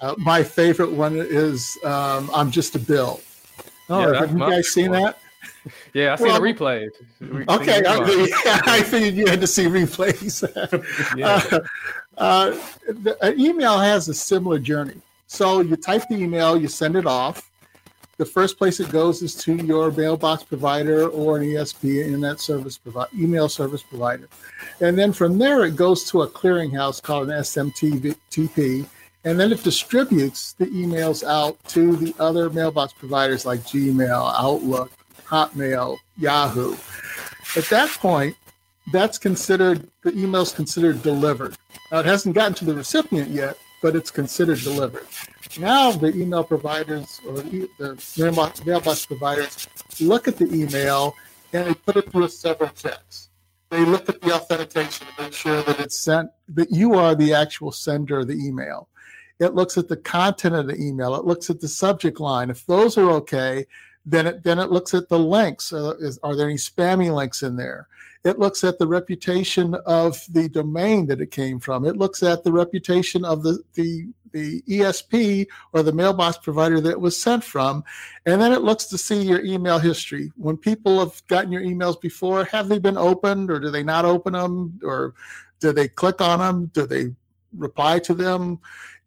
uh, 0.00 0.14
my 0.16 0.42
favorite 0.42 0.90
one 0.90 1.16
is 1.16 1.76
um, 1.84 2.30
I'm 2.34 2.50
Just 2.50 2.74
a 2.74 2.78
Bill. 2.78 3.20
Oh, 3.90 4.12
Yeah, 4.12 4.20
have 4.20 4.32
you 4.32 4.38
guys 4.38 4.68
seen 4.68 4.92
favorite 4.92 5.02
that? 5.02 5.18
Yeah, 5.94 6.12
I 6.12 6.16
seen 6.16 6.28
Well, 6.28 6.40
the 6.40 6.52
replay. 6.52 6.88
Okay, 7.48 7.82
I. 7.86 8.60
I 8.66 8.82
figured 8.82 9.14
you 9.14 9.26
had 9.26 9.40
to 9.40 9.46
see 9.46 9.64
replays. 9.66 10.42
Yeah. 11.16 11.42
Uh, 11.50 11.60
uh, 12.18 12.50
the, 12.88 13.16
an 13.22 13.38
email 13.38 13.78
has 13.78 14.08
a 14.08 14.14
similar 14.14 14.58
journey. 14.58 15.00
So 15.26 15.60
you 15.60 15.76
type 15.76 16.02
the 16.08 16.16
email, 16.16 16.56
you 16.56 16.68
send 16.68 16.96
it 16.96 17.06
off. 17.06 17.50
the 18.16 18.24
first 18.24 18.58
place 18.58 18.80
it 18.80 18.90
goes 18.90 19.22
is 19.22 19.34
to 19.36 19.54
your 19.54 19.92
mailbox 19.92 20.42
provider 20.42 21.08
or 21.08 21.36
an 21.36 21.44
ESP, 21.44 22.04
internet 22.04 22.40
service 22.40 22.76
provider, 22.76 23.10
email 23.16 23.48
service 23.48 23.82
provider. 23.82 24.28
And 24.80 24.98
then 24.98 25.12
from 25.12 25.38
there, 25.38 25.64
it 25.64 25.76
goes 25.76 26.04
to 26.10 26.22
a 26.22 26.28
clearinghouse 26.28 27.00
called 27.00 27.30
an 27.30 27.40
SMTP. 27.40 28.86
And 29.24 29.38
then 29.38 29.52
it 29.52 29.62
distributes 29.62 30.54
the 30.54 30.66
emails 30.66 31.22
out 31.22 31.62
to 31.68 31.96
the 31.96 32.14
other 32.18 32.50
mailbox 32.50 32.92
providers 32.92 33.44
like 33.46 33.60
Gmail, 33.60 34.32
Outlook, 34.36 34.90
Hotmail, 35.28 35.98
Yahoo. 36.16 36.76
At 37.56 37.64
that 37.66 37.90
point, 37.90 38.36
that's 38.92 39.18
considered, 39.18 39.88
the 40.02 40.12
email 40.16 40.42
is 40.42 40.52
considered 40.52 41.02
delivered. 41.02 41.56
Now, 41.92 42.00
it 42.00 42.06
hasn't 42.06 42.34
gotten 42.34 42.54
to 42.54 42.64
the 42.64 42.74
recipient 42.74 43.30
yet, 43.30 43.58
but 43.82 43.94
it's 43.94 44.10
considered 44.10 44.60
delivered. 44.60 45.06
Now 45.58 45.92
the 45.92 46.14
email 46.14 46.44
providers 46.44 47.20
or 47.26 47.40
the 47.40 47.68
mailbox, 48.18 48.64
mailbox 48.64 49.06
providers 49.06 49.68
look 50.00 50.28
at 50.28 50.36
the 50.36 50.52
email 50.52 51.14
and 51.52 51.66
they 51.66 51.74
put 51.74 51.96
it 51.96 52.10
through 52.10 52.24
a 52.24 52.28
several 52.28 52.70
checks. 52.70 53.28
They 53.70 53.84
look 53.84 54.08
at 54.08 54.20
the 54.20 54.34
authentication 54.34 55.06
to 55.06 55.22
make 55.22 55.32
sure 55.32 55.62
that 55.62 55.80
it's 55.80 55.98
sent, 55.98 56.30
that 56.48 56.70
you 56.70 56.94
are 56.94 57.14
the 57.14 57.34
actual 57.34 57.72
sender 57.72 58.20
of 58.20 58.28
the 58.28 58.34
email. 58.34 58.88
It 59.40 59.54
looks 59.54 59.78
at 59.78 59.88
the 59.88 59.96
content 59.96 60.54
of 60.54 60.66
the 60.66 60.76
email. 60.76 61.14
It 61.14 61.24
looks 61.24 61.48
at 61.50 61.60
the 61.60 61.68
subject 61.68 62.18
line. 62.18 62.50
If 62.50 62.66
those 62.66 62.98
are 62.98 63.10
okay, 63.12 63.66
then 64.10 64.26
it 64.26 64.42
then 64.42 64.58
it 64.58 64.70
looks 64.70 64.94
at 64.94 65.08
the 65.08 65.18
links. 65.18 65.72
Uh, 65.72 65.94
is, 66.00 66.18
are 66.22 66.34
there 66.34 66.48
any 66.48 66.56
spammy 66.56 67.14
links 67.14 67.42
in 67.42 67.56
there? 67.56 67.88
It 68.24 68.38
looks 68.38 68.64
at 68.64 68.78
the 68.78 68.86
reputation 68.86 69.74
of 69.86 70.20
the 70.28 70.48
domain 70.48 71.06
that 71.06 71.20
it 71.20 71.30
came 71.30 71.60
from. 71.60 71.84
It 71.84 71.96
looks 71.96 72.22
at 72.22 72.42
the 72.42 72.52
reputation 72.52 73.24
of 73.24 73.42
the, 73.42 73.62
the, 73.74 74.08
the 74.32 74.60
ESP 74.62 75.46
or 75.72 75.82
the 75.82 75.92
mailbox 75.92 76.38
provider 76.38 76.80
that 76.80 76.90
it 76.90 77.00
was 77.00 77.20
sent 77.20 77.44
from. 77.44 77.84
And 78.26 78.40
then 78.40 78.52
it 78.52 78.62
looks 78.62 78.86
to 78.86 78.98
see 78.98 79.22
your 79.22 79.44
email 79.44 79.78
history. 79.78 80.32
When 80.36 80.56
people 80.56 80.98
have 80.98 81.24
gotten 81.28 81.52
your 81.52 81.62
emails 81.62 82.00
before, 82.00 82.44
have 82.46 82.68
they 82.68 82.80
been 82.80 82.98
opened 82.98 83.50
or 83.52 83.60
do 83.60 83.70
they 83.70 83.84
not 83.84 84.04
open 84.04 84.32
them? 84.32 84.80
Or 84.82 85.14
do 85.60 85.72
they 85.72 85.86
click 85.86 86.20
on 86.20 86.40
them? 86.40 86.70
Do 86.74 86.86
they 86.86 87.14
reply 87.56 88.00
to 88.00 88.14
them? 88.14 88.58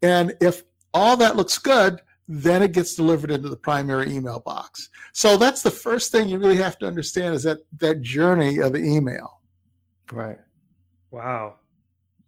And 0.01 0.36
if 0.39 0.63
all 0.93 1.17
that 1.17 1.36
looks 1.36 1.58
good, 1.58 2.01
then 2.34 2.64
it 2.64 2.72
gets 2.72 2.96
delivered 2.96 3.30
into 3.30 3.50
the 3.50 3.58
primary 3.58 4.10
email 4.10 4.40
box. 4.40 4.90
So 5.12 5.36
that's 5.36 5.64
the 5.64 5.72
first 5.72 6.12
thing 6.14 6.30
you 6.30 6.38
really 6.40 6.56
have 6.56 6.78
to 6.80 6.88
understand 6.88 7.36
is 7.36 7.44
that 7.44 7.58
that 7.80 8.02
journey 8.02 8.60
of 8.60 8.72
the 8.72 8.80
email. 8.80 9.42
Right. 10.10 10.38
Wow. 11.12 11.56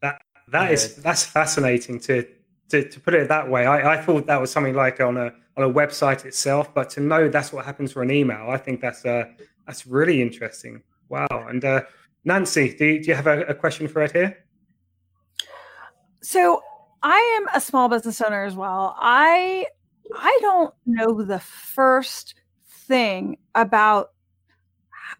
That 0.01 0.21
that 0.49 0.65
yeah. 0.65 0.73
is 0.73 0.95
that's 0.97 1.23
fascinating 1.23 2.01
to, 2.01 2.27
to 2.69 2.89
to 2.89 2.99
put 2.99 3.13
it 3.13 3.29
that 3.29 3.49
way. 3.49 3.65
I, 3.65 3.93
I 3.93 4.01
thought 4.01 4.25
that 4.27 4.41
was 4.41 4.51
something 4.51 4.75
like 4.75 4.99
on 4.99 5.15
a 5.15 5.31
on 5.55 5.63
a 5.63 5.73
website 5.73 6.25
itself, 6.25 6.73
but 6.73 6.89
to 6.91 6.99
know 6.99 7.29
that's 7.29 7.53
what 7.53 7.63
happens 7.63 7.93
for 7.93 8.01
an 8.01 8.11
email, 8.11 8.49
I 8.49 8.57
think 8.57 8.81
that's 8.81 9.05
uh 9.05 9.23
that's 9.65 9.87
really 9.87 10.21
interesting. 10.21 10.83
Wow. 11.07 11.27
And 11.47 11.63
uh, 11.63 11.83
Nancy, 12.25 12.73
do 12.73 12.85
you, 12.85 13.01
do 13.01 13.07
you 13.09 13.15
have 13.15 13.27
a, 13.27 13.41
a 13.43 13.53
question 13.53 13.87
for 13.87 14.01
Ed 14.01 14.11
here? 14.11 14.37
So 16.21 16.61
I 17.03 17.17
am 17.37 17.47
a 17.55 17.61
small 17.61 17.87
business 17.89 18.19
owner 18.21 18.45
as 18.45 18.55
well. 18.55 18.95
I 18.99 19.67
I 20.15 20.37
don't 20.41 20.73
know 20.85 21.23
the 21.23 21.39
first 21.39 22.35
thing 22.67 23.37
about 23.55 24.11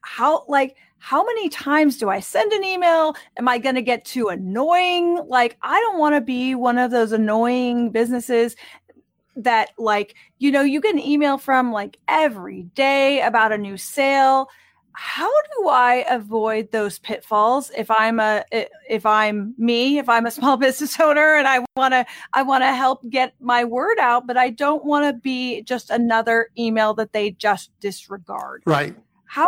how 0.02 0.46
like 0.48 0.76
how 1.00 1.26
many 1.26 1.50
times 1.50 1.98
do 1.98 2.10
I 2.10 2.22
send 2.22 2.54
an 2.54 2.64
email? 2.64 3.16
Am 3.38 3.48
I 3.48 3.58
going 3.58 3.76
to 3.76 3.82
get 3.82 4.06
too 4.06 4.30
annoying? 4.30 5.22
Like 5.28 5.58
I 5.62 5.80
don't 5.82 6.00
want 6.00 6.16
to 6.16 6.22
be 6.22 6.56
one 6.56 6.78
of 6.78 6.92
those 6.92 7.12
annoying 7.12 7.92
businesses 7.92 8.56
that 9.36 9.72
like 9.78 10.16
you 10.38 10.52
know 10.52 10.62
you 10.62 10.80
get 10.80 10.94
an 10.94 11.02
email 11.02 11.38
from 11.38 11.72
like 11.72 11.98
every 12.08 12.64
day 12.76 13.22
about 13.22 13.52
a 13.52 13.58
new 13.58 13.78
sale 13.78 14.48
how 14.96 15.30
do 15.58 15.68
I 15.70 16.06
avoid 16.10 16.72
those 16.72 17.00
pitfalls 17.00 17.72
if 17.76 17.90
I'm 17.90 18.20
a 18.20 18.44
if 18.90 19.06
I'm 19.06 19.56
me, 19.58 19.98
if 19.98 20.08
I'm 20.08 20.26
a 20.26 20.32
small 20.32 20.58
business 20.66 21.00
owner 21.00 21.36
and 21.36 21.48
I 21.48 21.66
want 21.76 21.94
to 21.94 22.06
I 22.34 22.44
want 22.44 22.64
to 22.64 22.74
help 22.74 23.08
get 23.10 23.34
my 23.40 23.64
word 23.64 23.98
out, 24.00 24.28
but 24.28 24.38
I 24.38 24.50
don't 24.50 24.86
want 24.86 25.06
to 25.06 25.14
be 25.14 25.64
just 25.64 25.90
another 25.90 26.50
email 26.58 26.94
that 26.96 27.12
they 27.12 27.32
just 27.32 27.72
disregard. 27.80 28.64
Right. 28.66 28.96
How 29.26 29.48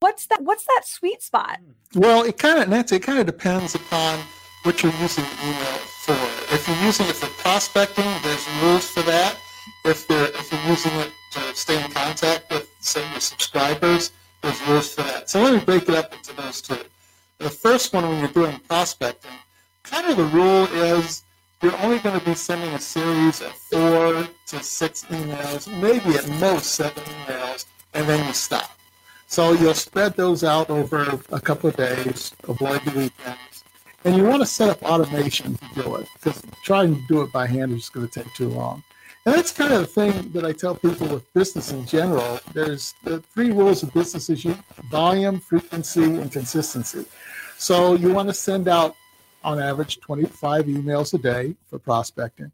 what's 0.00 0.26
that 0.26 0.42
what's 0.42 0.64
that 0.66 0.82
sweet 0.84 1.22
spot? 1.22 1.58
Well, 1.94 2.24
it 2.24 2.38
kind 2.38 2.60
of 2.62 2.68
Nancy, 2.68 2.96
it 2.96 3.02
kind 3.02 3.18
of 3.18 3.26
depends 3.26 3.74
upon 3.74 4.18
what 4.64 4.82
you're 4.82 4.92
using 5.00 5.24
email 5.44 5.78
for. 6.04 6.18
If 6.52 6.66
you're 6.66 6.84
using 6.84 7.06
it 7.06 7.14
for 7.14 7.28
prospecting, 7.42 8.10
there's 8.22 8.46
rules 8.62 8.90
for 8.90 9.02
that. 9.02 9.36
If 9.84 10.08
you're 10.10 10.24
if 10.24 10.52
you're 10.52 10.66
using 10.66 10.92
it 10.94 11.12
to 11.32 11.54
stay 11.54 11.82
in 11.82 11.90
contact 11.92 12.50
with 12.50 12.68
say 12.80 13.08
your 13.12 13.20
subscribers, 13.20 14.10
for 14.54 15.02
that. 15.02 15.30
So 15.30 15.42
let 15.42 15.54
me 15.54 15.64
break 15.64 15.88
it 15.88 15.94
up 15.94 16.12
into 16.12 16.34
those 16.36 16.60
two. 16.60 16.78
The 17.38 17.50
first 17.50 17.92
one, 17.92 18.08
when 18.08 18.18
you're 18.18 18.28
doing 18.28 18.60
prospecting, 18.68 19.30
kind 19.82 20.08
of 20.08 20.16
the 20.16 20.24
rule 20.24 20.64
is 20.66 21.22
you're 21.62 21.76
only 21.78 21.98
going 21.98 22.18
to 22.18 22.24
be 22.24 22.34
sending 22.34 22.70
a 22.74 22.80
series 22.80 23.40
of 23.42 23.52
four 23.52 24.26
to 24.46 24.62
six 24.62 25.04
emails, 25.04 25.68
maybe 25.80 26.16
at 26.16 26.28
most 26.40 26.74
seven 26.74 27.02
emails, 27.02 27.66
and 27.94 28.08
then 28.08 28.26
you 28.26 28.32
stop. 28.32 28.70
So 29.26 29.52
you'll 29.52 29.74
spread 29.74 30.16
those 30.16 30.42
out 30.42 30.70
over 30.70 31.18
a 31.30 31.40
couple 31.40 31.70
of 31.70 31.76
days, 31.76 32.34
avoid 32.48 32.82
the 32.84 32.90
weekends. 32.90 33.64
And 34.04 34.16
you 34.16 34.24
want 34.24 34.40
to 34.40 34.46
set 34.46 34.70
up 34.70 34.82
automation 34.82 35.56
to 35.56 35.82
do 35.82 35.96
it, 35.96 36.08
because 36.14 36.42
trying 36.64 36.96
to 36.96 37.02
do 37.08 37.22
it 37.22 37.32
by 37.32 37.46
hand 37.46 37.72
is 37.72 37.78
just 37.78 37.92
going 37.92 38.08
to 38.08 38.22
take 38.22 38.32
too 38.34 38.48
long. 38.48 38.82
And 39.26 39.34
that's 39.34 39.52
kind 39.52 39.72
of 39.74 39.80
the 39.80 39.86
thing 39.86 40.32
that 40.32 40.46
I 40.46 40.52
tell 40.52 40.74
people 40.74 41.06
with 41.06 41.30
business 41.34 41.72
in 41.72 41.84
general. 41.84 42.40
There's 42.54 42.94
the 43.04 43.20
three 43.20 43.50
rules 43.50 43.82
of 43.82 43.92
business 43.92 44.30
is 44.30 44.44
volume, 44.90 45.40
frequency, 45.40 46.04
and 46.04 46.32
consistency. 46.32 47.04
So 47.58 47.94
you 47.94 48.14
want 48.14 48.30
to 48.30 48.34
send 48.34 48.66
out 48.66 48.96
on 49.44 49.60
average 49.60 50.00
25 50.00 50.64
emails 50.66 51.12
a 51.12 51.18
day 51.18 51.54
for 51.68 51.78
prospecting. 51.78 52.50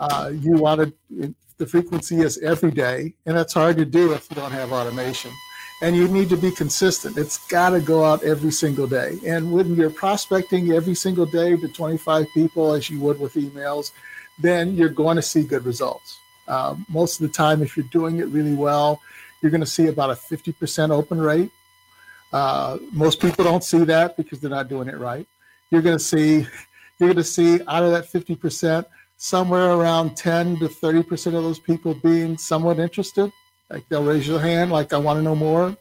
Uh, 0.00 0.32
you 0.32 0.52
want 0.52 0.94
to, 1.10 1.34
the 1.58 1.66
frequency 1.66 2.20
is 2.20 2.38
every 2.38 2.70
day, 2.70 3.12
and 3.26 3.36
that's 3.36 3.52
hard 3.52 3.76
to 3.76 3.84
do 3.84 4.14
if 4.14 4.26
you 4.30 4.36
don't 4.36 4.52
have 4.52 4.72
automation. 4.72 5.30
And 5.82 5.94
you 5.94 6.08
need 6.08 6.30
to 6.30 6.36
be 6.36 6.50
consistent. 6.50 7.18
It's 7.18 7.46
got 7.48 7.70
to 7.70 7.80
go 7.80 8.04
out 8.04 8.22
every 8.22 8.50
single 8.50 8.86
day. 8.86 9.18
And 9.26 9.52
when 9.52 9.74
you're 9.76 9.90
prospecting 9.90 10.72
every 10.72 10.94
single 10.94 11.26
day 11.26 11.56
to 11.56 11.68
25 11.68 12.26
people, 12.32 12.72
as 12.72 12.88
you 12.88 13.00
would 13.00 13.20
with 13.20 13.34
emails, 13.34 13.92
then 14.40 14.74
you're 14.74 14.88
going 14.88 15.16
to 15.16 15.22
see 15.22 15.42
good 15.42 15.64
results. 15.64 16.18
Uh, 16.48 16.74
most 16.88 17.20
of 17.20 17.26
the 17.26 17.32
time, 17.32 17.62
if 17.62 17.76
you're 17.76 17.86
doing 17.92 18.18
it 18.18 18.26
really 18.26 18.54
well, 18.54 19.00
you're 19.40 19.50
going 19.50 19.60
to 19.60 19.66
see 19.66 19.86
about 19.86 20.10
a 20.10 20.14
50% 20.14 20.90
open 20.90 21.20
rate. 21.20 21.50
Uh, 22.32 22.78
most 22.92 23.20
people 23.20 23.44
don't 23.44 23.64
see 23.64 23.84
that 23.84 24.16
because 24.16 24.40
they're 24.40 24.50
not 24.50 24.68
doing 24.68 24.88
it 24.88 24.98
right. 24.98 25.26
You're 25.70 25.82
going 25.82 25.96
to 25.96 26.04
see, 26.04 26.46
you're 26.98 27.08
going 27.08 27.16
to 27.16 27.24
see 27.24 27.60
out 27.68 27.82
of 27.82 27.92
that 27.92 28.06
50%, 28.06 28.84
somewhere 29.16 29.72
around 29.72 30.16
10 30.16 30.58
to 30.58 30.68
30% 30.68 31.26
of 31.26 31.32
those 31.32 31.58
people 31.58 31.94
being 31.94 32.36
somewhat 32.38 32.78
interested. 32.78 33.32
Like 33.68 33.88
they'll 33.88 34.04
raise 34.04 34.26
your 34.26 34.40
hand, 34.40 34.72
like 34.72 34.92
I 34.92 34.98
want 34.98 35.18
to 35.18 35.22
know 35.22 35.36
more. 35.36 35.76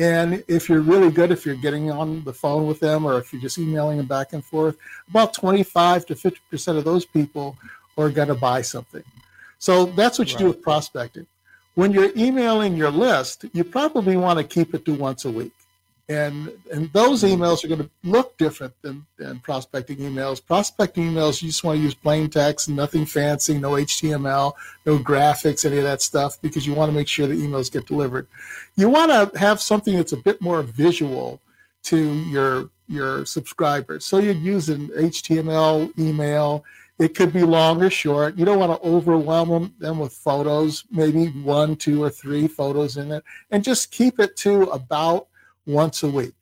And 0.00 0.42
if 0.48 0.68
you're 0.68 0.80
really 0.80 1.10
good, 1.10 1.30
if 1.30 1.44
you're 1.44 1.54
getting 1.54 1.90
on 1.90 2.24
the 2.24 2.32
phone 2.32 2.66
with 2.66 2.80
them 2.80 3.04
or 3.04 3.18
if 3.18 3.32
you're 3.32 3.42
just 3.42 3.58
emailing 3.58 3.98
them 3.98 4.06
back 4.06 4.32
and 4.32 4.44
forth, 4.44 4.76
about 5.08 5.34
25 5.34 6.06
to 6.06 6.14
50% 6.14 6.78
of 6.78 6.84
those 6.84 7.04
people 7.04 7.56
or 7.96 8.10
going 8.10 8.28
to 8.28 8.34
buy 8.34 8.62
something. 8.62 9.04
So 9.58 9.86
that's 9.86 10.18
what 10.18 10.28
you 10.28 10.36
right. 10.36 10.42
do 10.42 10.48
with 10.48 10.62
prospecting. 10.62 11.26
When 11.74 11.92
you're 11.92 12.12
emailing 12.16 12.76
your 12.76 12.90
list, 12.90 13.46
you 13.52 13.64
probably 13.64 14.16
want 14.16 14.38
to 14.38 14.44
keep 14.44 14.74
it 14.74 14.84
to 14.84 14.94
once 14.94 15.24
a 15.24 15.30
week. 15.30 15.52
And 16.08 16.52
and 16.70 16.92
those 16.92 17.22
mm-hmm. 17.22 17.42
emails 17.42 17.64
are 17.64 17.68
going 17.68 17.80
to 17.80 17.90
look 18.02 18.36
different 18.36 18.74
than, 18.82 19.06
than 19.16 19.38
prospecting 19.38 19.96
emails. 19.96 20.44
Prospecting 20.44 21.10
emails, 21.10 21.40
you 21.40 21.48
just 21.48 21.64
want 21.64 21.78
to 21.78 21.82
use 21.82 21.94
plain 21.94 22.28
text, 22.28 22.68
nothing 22.68 23.06
fancy, 23.06 23.56
no 23.56 23.70
HTML, 23.72 24.52
no 24.84 24.98
graphics, 24.98 25.64
any 25.64 25.78
of 25.78 25.84
that 25.84 26.02
stuff, 26.02 26.40
because 26.42 26.66
you 26.66 26.74
want 26.74 26.90
to 26.90 26.94
make 26.94 27.08
sure 27.08 27.26
the 27.26 27.34
emails 27.34 27.72
get 27.72 27.86
delivered. 27.86 28.26
You 28.76 28.90
want 28.90 29.32
to 29.32 29.38
have 29.38 29.62
something 29.62 29.96
that's 29.96 30.12
a 30.12 30.18
bit 30.18 30.42
more 30.42 30.62
visual 30.62 31.40
to 31.84 32.12
your 32.24 32.68
your 32.86 33.24
subscribers. 33.24 34.04
So 34.04 34.18
you'd 34.18 34.42
use 34.42 34.68
an 34.68 34.88
HTML 34.88 35.98
email 35.98 36.64
it 36.98 37.14
could 37.14 37.32
be 37.32 37.42
long 37.42 37.82
or 37.82 37.90
short. 37.90 38.36
You 38.36 38.44
don't 38.44 38.58
want 38.58 38.80
to 38.80 38.88
overwhelm 38.88 39.48
them, 39.48 39.74
them 39.78 39.98
with 39.98 40.12
photos, 40.12 40.84
maybe 40.90 41.26
one, 41.26 41.76
two, 41.76 42.02
or 42.02 42.10
three 42.10 42.46
photos 42.46 42.96
in 42.96 43.10
it, 43.10 43.24
and 43.50 43.64
just 43.64 43.90
keep 43.90 44.20
it 44.20 44.36
to 44.38 44.62
about 44.64 45.28
once 45.66 46.02
a 46.02 46.08
week. 46.08 46.34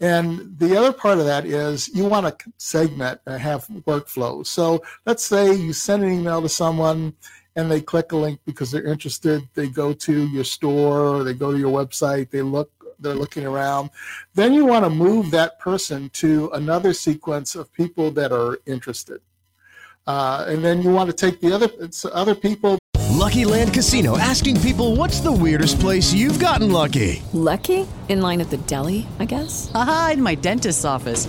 And 0.00 0.56
the 0.58 0.76
other 0.76 0.92
part 0.92 1.18
of 1.18 1.24
that 1.24 1.44
is 1.44 1.88
you 1.88 2.04
want 2.04 2.26
to 2.26 2.52
segment 2.56 3.20
and 3.26 3.40
have 3.40 3.66
workflows. 3.68 4.46
So 4.46 4.82
let's 5.06 5.24
say 5.24 5.52
you 5.52 5.72
send 5.72 6.04
an 6.04 6.12
email 6.12 6.40
to 6.40 6.48
someone 6.48 7.14
and 7.56 7.68
they 7.68 7.80
click 7.80 8.12
a 8.12 8.16
link 8.16 8.38
because 8.46 8.70
they're 8.70 8.86
interested. 8.86 9.42
They 9.54 9.68
go 9.68 9.92
to 9.92 10.28
your 10.28 10.44
store 10.44 11.00
or 11.00 11.24
they 11.24 11.34
go 11.34 11.50
to 11.50 11.58
your 11.58 11.72
website. 11.72 12.30
They 12.30 12.42
look, 12.42 12.70
they're 13.00 13.16
looking 13.16 13.44
around. 13.44 13.90
Then 14.34 14.54
you 14.54 14.64
want 14.64 14.84
to 14.84 14.90
move 14.90 15.32
that 15.32 15.58
person 15.58 16.10
to 16.10 16.50
another 16.52 16.92
sequence 16.92 17.56
of 17.56 17.72
people 17.72 18.12
that 18.12 18.30
are 18.30 18.60
interested. 18.66 19.20
Uh, 20.08 20.46
and 20.48 20.64
then 20.64 20.80
you 20.80 20.90
want 20.90 21.10
to 21.10 21.14
take 21.14 21.38
the 21.40 21.52
other 21.52 21.68
other 22.14 22.34
people. 22.34 22.78
Lucky 23.10 23.44
Land 23.44 23.74
Casino 23.74 24.16
asking 24.16 24.58
people 24.60 24.96
what's 24.96 25.20
the 25.20 25.30
weirdest 25.30 25.78
place 25.80 26.14
you've 26.14 26.38
gotten 26.38 26.72
lucky? 26.72 27.22
Lucky? 27.34 27.86
In 28.08 28.22
line 28.22 28.40
at 28.40 28.48
the 28.48 28.56
deli, 28.56 29.06
I 29.18 29.26
guess? 29.26 29.70
Aha, 29.74 30.10
in 30.14 30.22
my 30.22 30.34
dentist's 30.34 30.86
office. 30.86 31.28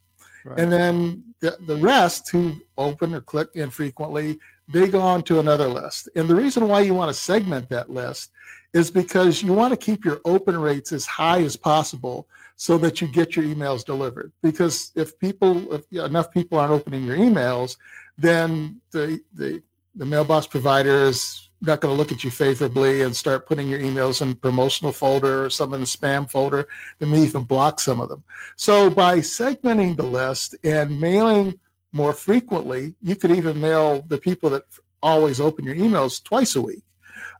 Right. 0.45 0.59
And 0.59 0.71
then 0.71 1.23
the, 1.39 1.57
the 1.61 1.75
rest 1.75 2.29
who 2.29 2.55
open 2.77 3.13
or 3.13 3.21
click 3.21 3.49
infrequently, 3.55 4.39
they 4.67 4.87
go 4.87 4.99
on 4.99 5.23
to 5.23 5.39
another 5.39 5.67
list. 5.67 6.09
And 6.15 6.27
the 6.27 6.35
reason 6.35 6.67
why 6.67 6.81
you 6.81 6.93
want 6.93 7.09
to 7.09 7.13
segment 7.13 7.69
that 7.69 7.89
list 7.89 8.31
is 8.73 8.89
because 8.89 9.43
you 9.43 9.53
want 9.53 9.71
to 9.71 9.77
keep 9.77 10.05
your 10.05 10.21
open 10.25 10.57
rates 10.57 10.91
as 10.91 11.05
high 11.05 11.41
as 11.41 11.55
possible 11.57 12.27
so 12.55 12.77
that 12.77 13.01
you 13.01 13.07
get 13.07 13.35
your 13.35 13.45
emails 13.45 13.83
delivered. 13.83 14.31
Because 14.41 14.91
if 14.95 15.17
people, 15.19 15.73
if 15.73 15.91
enough 15.91 16.31
people 16.31 16.57
aren't 16.57 16.71
opening 16.71 17.03
your 17.03 17.17
emails, 17.17 17.77
then 18.17 18.79
the 18.91 19.19
the, 19.33 19.61
the 19.95 20.05
mailbox 20.05 20.47
provider 20.47 21.05
is 21.05 21.49
not 21.61 21.79
going 21.79 21.93
to 21.93 21.97
look 21.97 22.11
at 22.11 22.23
you 22.23 22.31
favorably 22.31 23.01
and 23.01 23.15
start 23.15 23.47
putting 23.47 23.67
your 23.67 23.79
emails 23.79 24.21
in 24.21 24.35
promotional 24.35 24.91
folder 24.91 25.45
or 25.45 25.49
some 25.49 25.73
in 25.73 25.81
the 25.81 25.85
spam 25.85 26.29
folder. 26.29 26.67
They 26.99 27.05
may 27.05 27.21
even 27.21 27.43
block 27.43 27.79
some 27.79 28.01
of 28.01 28.09
them. 28.09 28.23
So 28.55 28.89
by 28.89 29.19
segmenting 29.19 29.95
the 29.95 30.03
list 30.03 30.55
and 30.63 30.99
mailing 30.99 31.59
more 31.93 32.13
frequently, 32.13 32.95
you 33.01 33.15
could 33.15 33.31
even 33.31 33.61
mail 33.61 34.03
the 34.07 34.17
people 34.17 34.49
that 34.51 34.63
always 35.03 35.39
open 35.39 35.65
your 35.65 35.75
emails 35.75 36.23
twice 36.23 36.55
a 36.55 36.61
week. 36.61 36.83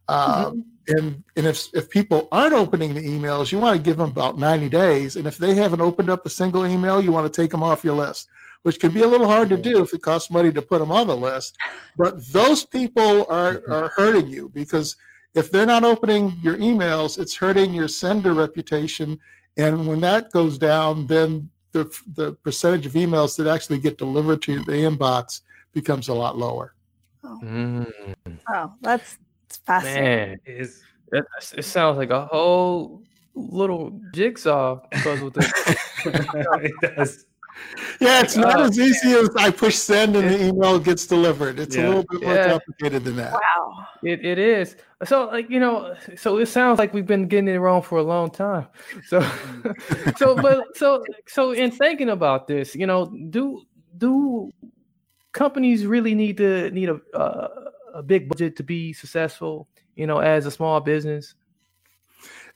Mm-hmm. 0.07 0.45
Um, 0.45 0.65
and 0.87 1.23
and 1.35 1.45
if 1.45 1.67
if 1.73 1.89
people 1.89 2.27
aren't 2.31 2.53
opening 2.53 2.93
the 2.93 3.01
emails, 3.01 3.51
you 3.51 3.59
want 3.59 3.77
to 3.77 3.83
give 3.83 3.97
them 3.97 4.09
about 4.09 4.37
90 4.37 4.67
days. 4.69 5.15
And 5.15 5.27
if 5.27 5.37
they 5.37 5.53
haven't 5.53 5.81
opened 5.81 6.09
up 6.09 6.25
a 6.25 6.29
single 6.29 6.65
email, 6.65 7.01
you 7.01 7.11
want 7.11 7.31
to 7.31 7.41
take 7.41 7.51
them 7.51 7.63
off 7.63 7.83
your 7.83 7.95
list 7.95 8.27
which 8.63 8.79
can 8.79 8.91
be 8.91 9.01
a 9.01 9.07
little 9.07 9.27
hard 9.27 9.49
to 9.49 9.57
do 9.57 9.81
if 9.81 9.93
it 9.93 10.01
costs 10.01 10.29
money 10.29 10.51
to 10.51 10.61
put 10.61 10.79
them 10.79 10.91
on 10.91 11.07
the 11.07 11.17
list. 11.17 11.57
But 11.97 12.25
those 12.27 12.65
people 12.65 13.25
are, 13.29 13.63
are 13.67 13.91
hurting 13.95 14.27
you 14.27 14.49
because 14.49 14.95
if 15.33 15.51
they're 15.51 15.65
not 15.65 15.83
opening 15.83 16.37
your 16.41 16.57
emails, 16.57 17.17
it's 17.17 17.35
hurting 17.35 17.73
your 17.73 17.87
sender 17.87 18.33
reputation. 18.33 19.19
And 19.57 19.87
when 19.87 20.01
that 20.01 20.31
goes 20.31 20.57
down, 20.57 21.07
then 21.07 21.49
the, 21.71 21.89
the 22.15 22.33
percentage 22.33 22.85
of 22.85 22.93
emails 22.93 23.35
that 23.37 23.47
actually 23.47 23.79
get 23.79 23.97
delivered 23.97 24.41
to 24.43 24.59
the 24.59 24.73
inbox 24.73 25.41
becomes 25.73 26.09
a 26.09 26.13
lot 26.13 26.37
lower. 26.37 26.75
Oh, 27.23 27.39
mm. 27.43 28.13
oh 28.49 28.73
that's, 28.81 29.17
that's 29.47 29.57
fascinating. 29.65 30.03
Man, 30.03 30.39
it, 30.45 30.61
is, 30.61 30.81
it, 31.11 31.25
it 31.57 31.65
sounds 31.65 31.97
like 31.97 32.09
a 32.09 32.25
whole 32.25 33.03
little 33.33 33.99
jigsaw 34.13 34.79
puzzle. 35.03 35.31
it 36.05 36.95
does 36.95 37.25
yeah, 37.99 38.21
it's 38.21 38.35
not 38.35 38.59
oh, 38.59 38.63
as 38.63 38.79
easy 38.79 39.11
as 39.13 39.29
I 39.35 39.51
push 39.51 39.75
send 39.75 40.15
and 40.15 40.29
the 40.29 40.47
email 40.47 40.79
gets 40.79 41.05
delivered. 41.05 41.59
It's 41.59 41.75
yeah. 41.75 41.83
a 41.83 41.87
little 41.87 42.05
bit 42.09 42.23
more 42.23 42.33
yeah. 42.33 42.49
complicated 42.49 43.03
than 43.03 43.15
that. 43.17 43.33
Wow. 43.33 43.87
It, 44.03 44.25
it 44.25 44.39
is. 44.39 44.75
So 45.05 45.27
like, 45.27 45.49
you 45.49 45.59
know, 45.59 45.95
so 46.15 46.37
it 46.37 46.47
sounds 46.47 46.79
like 46.79 46.93
we've 46.93 47.05
been 47.05 47.27
getting 47.27 47.47
it 47.47 47.57
wrong 47.57 47.81
for 47.81 47.99
a 47.99 48.03
long 48.03 48.29
time. 48.31 48.67
So 49.05 49.21
so 50.17 50.35
but 50.35 50.75
so 50.75 51.03
so 51.27 51.51
in 51.51 51.71
thinking 51.71 52.09
about 52.09 52.47
this, 52.47 52.75
you 52.75 52.87
know, 52.87 53.05
do 53.29 53.63
do 53.97 54.51
companies 55.31 55.85
really 55.85 56.15
need 56.15 56.37
to 56.37 56.71
need 56.71 56.89
a 56.89 56.99
uh, 57.15 57.47
a 57.93 58.03
big 58.03 58.29
budget 58.29 58.55
to 58.57 58.63
be 58.63 58.93
successful, 58.93 59.67
you 59.95 60.07
know, 60.07 60.19
as 60.19 60.45
a 60.45 60.51
small 60.51 60.79
business? 60.79 61.35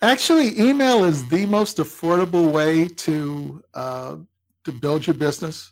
Actually, 0.01 0.59
email 0.59 1.05
is 1.05 1.27
the 1.29 1.45
most 1.45 1.77
affordable 1.77 2.51
way 2.51 2.87
to 2.87 3.63
uh, 3.73 4.17
to 4.65 4.71
build 4.71 5.07
your 5.07 5.13
business. 5.13 5.71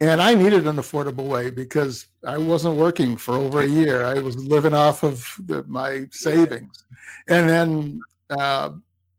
And 0.00 0.20
I 0.20 0.34
needed 0.34 0.66
an 0.66 0.76
affordable 0.76 1.26
way 1.26 1.50
because 1.50 2.06
I 2.26 2.38
wasn't 2.38 2.76
working 2.76 3.16
for 3.16 3.34
over 3.34 3.60
a 3.60 3.66
year. 3.66 4.04
I 4.04 4.14
was 4.14 4.36
living 4.36 4.72
off 4.72 5.02
of 5.02 5.26
the, 5.44 5.62
my 5.64 6.06
savings. 6.10 6.84
And 7.28 7.48
then 7.48 8.00
uh, 8.30 8.70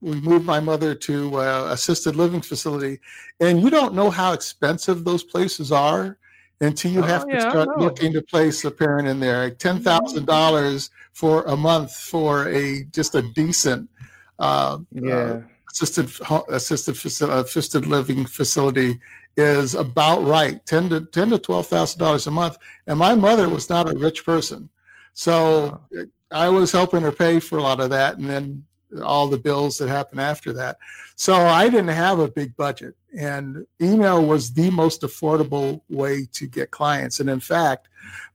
we 0.01 0.19
moved 0.19 0.45
my 0.45 0.59
mother 0.59 0.95
to 0.95 1.35
uh, 1.35 1.67
assisted 1.69 2.15
living 2.15 2.41
facility. 2.41 2.99
And 3.39 3.61
you 3.61 3.69
don't 3.69 3.93
know 3.93 4.09
how 4.09 4.33
expensive 4.33 5.03
those 5.03 5.23
places 5.23 5.71
are 5.71 6.17
until 6.61 6.91
you 6.91 7.01
oh, 7.01 7.07
have 7.07 7.27
to 7.27 7.33
yeah, 7.33 7.49
start 7.49 7.77
looking 7.77 8.13
to 8.13 8.21
place 8.21 8.65
a 8.65 8.71
parent 8.71 9.07
in 9.07 9.19
there. 9.19 9.43
Like 9.43 9.59
ten 9.59 9.79
thousand 9.81 10.25
dollars 10.25 10.89
for 11.13 11.43
a 11.43 11.55
month 11.55 11.93
for 11.93 12.47
a 12.49 12.83
just 12.85 13.15
a 13.15 13.21
decent 13.21 13.89
uh, 14.39 14.79
yeah. 14.91 15.41
Uh, 15.71 15.83
assisted 15.85 16.11
assisted 16.49 17.29
assisted 17.29 17.85
living 17.85 18.25
facility 18.25 18.99
is 19.37 19.73
about 19.73 20.21
right 20.23 20.65
10 20.65 20.89
to 20.89 21.01
10 21.01 21.29
to 21.29 21.39
12 21.39 21.67
thousand 21.67 21.99
dollars 21.99 22.27
a 22.27 22.31
month. 22.31 22.57
And 22.87 22.99
my 22.99 23.15
mother 23.15 23.47
was 23.47 23.69
not 23.69 23.89
a 23.89 23.97
rich 23.97 24.25
person. 24.25 24.69
So 25.13 25.81
i 26.31 26.49
was 26.49 26.71
helping 26.71 27.01
her 27.01 27.11
pay 27.11 27.39
for 27.39 27.57
a 27.57 27.63
lot 27.63 27.79
of 27.79 27.89
that 27.89 28.17
and 28.17 28.29
then 28.29 28.63
all 29.03 29.27
the 29.27 29.37
bills 29.37 29.77
that 29.77 29.87
happened 29.87 30.19
after 30.19 30.51
that. 30.53 30.77
So 31.15 31.35
i 31.35 31.69
didn't 31.69 31.87
have 31.87 32.19
a 32.19 32.27
big 32.27 32.55
budget. 32.57 32.95
And 33.17 33.65
email 33.81 34.25
was 34.25 34.53
the 34.53 34.69
most 34.71 35.01
affordable 35.01 35.81
way 35.89 36.27
to 36.33 36.47
get 36.47 36.71
clients. 36.71 37.19
And 37.21 37.29
in 37.29 37.39
fact 37.39 37.87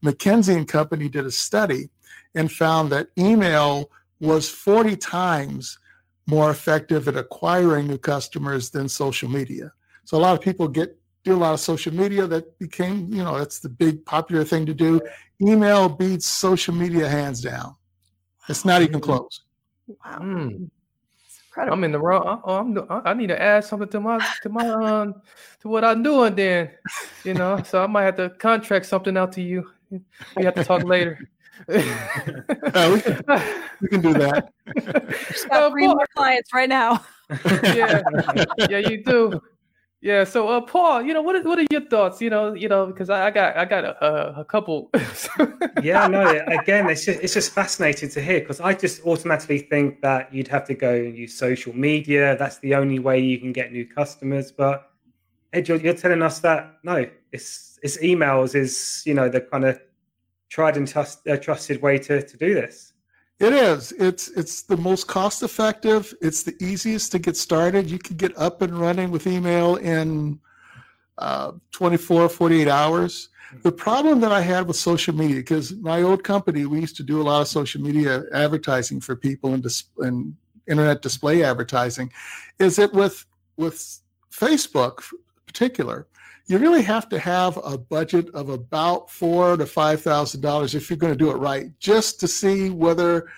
mckinsey 0.03 0.57
and 0.57 0.66
company 0.66 1.09
did 1.09 1.27
a 1.27 1.31
study 1.31 1.90
and 2.35 2.51
found 2.51 2.90
that 2.90 3.09
email 3.18 3.90
was 4.20 4.49
40 4.49 4.96
times 4.96 5.79
more 6.26 6.50
effective 6.50 7.08
at 7.08 7.16
acquiring 7.16 7.86
new 7.86 7.98
customers 7.98 8.70
than 8.70 8.88
social 8.88 9.28
media. 9.28 9.72
So 10.04 10.16
a 10.16 10.20
lot 10.20 10.36
of 10.36 10.40
people 10.40 10.68
get 10.68 10.98
do 11.24 11.34
a 11.34 11.36
lot 11.36 11.54
of 11.54 11.60
social 11.60 11.92
media 11.92 12.24
that 12.28 12.56
became, 12.60 13.12
you 13.12 13.24
know, 13.24 13.36
that's 13.36 13.58
the 13.58 13.68
big 13.68 14.04
popular 14.06 14.44
thing 14.44 14.64
to 14.64 14.72
do. 14.72 15.00
Email 15.42 15.88
beats 15.88 16.26
social 16.26 16.72
media 16.72 17.08
hands 17.08 17.40
down. 17.40 17.74
It's 18.48 18.64
not 18.64 18.82
even 18.82 19.00
close. 19.00 19.42
Wow. 19.88 20.18
Mm. 20.20 20.70
I'm 21.56 21.84
in 21.84 21.92
the 21.92 21.98
wrong. 21.98 22.42
Oh, 22.44 22.56
I'm, 22.58 22.78
I 23.04 23.14
need 23.14 23.28
to 23.28 23.40
add 23.40 23.64
something 23.64 23.88
to 23.88 24.00
my 24.00 24.18
to 24.42 24.48
my 24.48 24.68
um 24.68 25.14
to 25.62 25.68
what 25.68 25.84
I'm 25.84 26.02
doing. 26.02 26.34
Then, 26.34 26.70
you 27.24 27.34
know, 27.34 27.62
so 27.62 27.82
I 27.82 27.86
might 27.86 28.04
have 28.04 28.16
to 28.16 28.30
contract 28.30 28.86
something 28.86 29.16
out 29.16 29.32
to 29.32 29.42
you. 29.42 29.70
We 29.90 30.44
have 30.44 30.54
to 30.54 30.64
talk 30.64 30.84
later 30.84 31.18
uh, 31.69 32.90
we, 32.92 33.01
can, 33.01 33.23
we, 33.81 33.88
can, 33.88 34.01
do 34.01 34.12
that. 34.14 34.53
Just 35.29 35.49
got 35.49 35.62
uh, 35.62 35.71
three 35.71 35.87
more 35.87 36.07
clients 36.14 36.53
right 36.53 36.69
now. 36.69 37.05
yeah, 37.62 38.03
yeah, 38.69 38.79
you 38.79 39.03
do. 39.03 39.40
Yeah. 40.01 40.25
So, 40.25 40.49
uh, 40.49 40.61
Paul, 40.61 41.03
you 41.03 41.14
know, 41.14 41.23
what 41.23 41.35
are, 41.35 41.42
what 41.42 41.59
are 41.59 41.66
your 41.71 41.81
thoughts? 41.81 42.21
You 42.21 42.31
know, 42.31 42.55
you 42.55 42.69
know, 42.69 42.87
because 42.87 43.11
I, 43.11 43.27
I, 43.27 43.31
got 43.31 43.57
I 43.57 43.64
got 43.64 43.85
a, 43.85 44.40
a 44.40 44.45
couple. 44.45 44.90
yeah, 45.83 46.07
no. 46.07 46.45
Again, 46.61 46.88
it's 46.88 47.05
just 47.05 47.21
it's 47.21 47.35
just 47.35 47.53
fascinating 47.53 48.11
to 48.11 48.23
hear 48.23 48.40
because 48.40 48.61
I 48.61 48.75
just 48.75 49.05
automatically 49.05 49.59
think 49.59 50.03
that 50.03 50.33
you'd 50.33 50.49
have 50.49 50.66
to 50.66 50.75
go 50.75 50.95
and 50.95 51.16
use 51.16 51.37
social 51.37 51.75
media. 51.75 52.37
That's 52.38 52.59
the 52.59 52.75
only 52.75 52.99
way 52.99 53.19
you 53.19 53.38
can 53.38 53.53
get 53.53 53.73
new 53.73 53.87
customers. 53.87 54.53
But 54.53 54.88
Ed, 55.53 55.69
you're, 55.69 55.79
you're 55.79 55.95
telling 55.95 56.23
us 56.23 56.40
that 56.40 56.79
no, 56.85 57.07
it's 57.33 57.79
it's 57.83 57.97
emails 57.99 58.55
is 58.55 59.03
you 59.07 59.14
know 59.14 59.29
the 59.29 59.40
kind 59.40 59.64
of 59.64 59.81
tried 60.48 60.76
and 60.76 60.87
trust, 60.87 61.26
uh, 61.28 61.37
trusted 61.37 61.82
way 61.82 61.98
to, 61.98 62.22
to 62.22 62.37
do 62.37 62.54
this. 62.54 62.92
It 63.38 63.52
is. 63.52 63.92
It's 63.92 64.28
it's 64.28 64.62
the 64.62 64.78
most 64.78 65.09
cost 65.09 65.42
effective. 65.42 66.14
It's 66.22 66.42
the 66.42 66.56
easiest 66.64 67.12
to 67.12 67.18
get 67.18 67.37
started. 67.37 67.90
You 67.90 67.98
can 67.98 68.16
get 68.16 68.37
up 68.38 68.62
and 68.62 68.78
running 68.78 69.11
with 69.11 69.26
email 69.26 69.76
in 69.76 70.40
uh, 71.18 71.52
24, 71.72 72.30
48 72.30 72.68
hours. 72.68 73.28
The 73.62 73.72
problem 73.72 74.20
that 74.20 74.32
I 74.32 74.40
had 74.40 74.66
with 74.66 74.76
social 74.76 75.14
media, 75.14 75.37
because 75.37 75.74
my 75.76 76.02
old 76.02 76.24
company, 76.24 76.64
we 76.66 76.80
used 76.80 76.96
to 76.96 77.02
do 77.02 77.20
a 77.20 77.24
lot 77.24 77.42
of 77.42 77.48
social 77.48 77.80
media 77.80 78.24
advertising 78.32 79.00
for 79.00 79.14
people 79.14 79.54
and, 79.54 79.62
dis- 79.62 79.85
and 79.98 80.35
internet 80.66 81.00
display 81.02 81.44
advertising, 81.44 82.11
is 82.59 82.76
that 82.76 82.92
with 82.92 83.24
with 83.56 84.00
Facebook, 84.32 85.04
particular, 85.46 86.06
you 86.46 86.59
really 86.59 86.82
have 86.82 87.09
to 87.09 87.18
have 87.18 87.59
a 87.64 87.76
budget 87.76 88.28
of 88.35 88.48
about 88.50 89.11
four 89.11 89.56
to 89.56 89.66
five 89.66 90.00
thousand 90.02 90.40
dollars 90.40 90.74
if 90.74 90.88
you're 90.88 90.96
going 90.96 91.12
to 91.12 91.18
do 91.18 91.30
it 91.30 91.37
right, 91.37 91.66
just 91.78 92.20
to 92.20 92.28
see 92.28 92.70
whether 92.70 93.28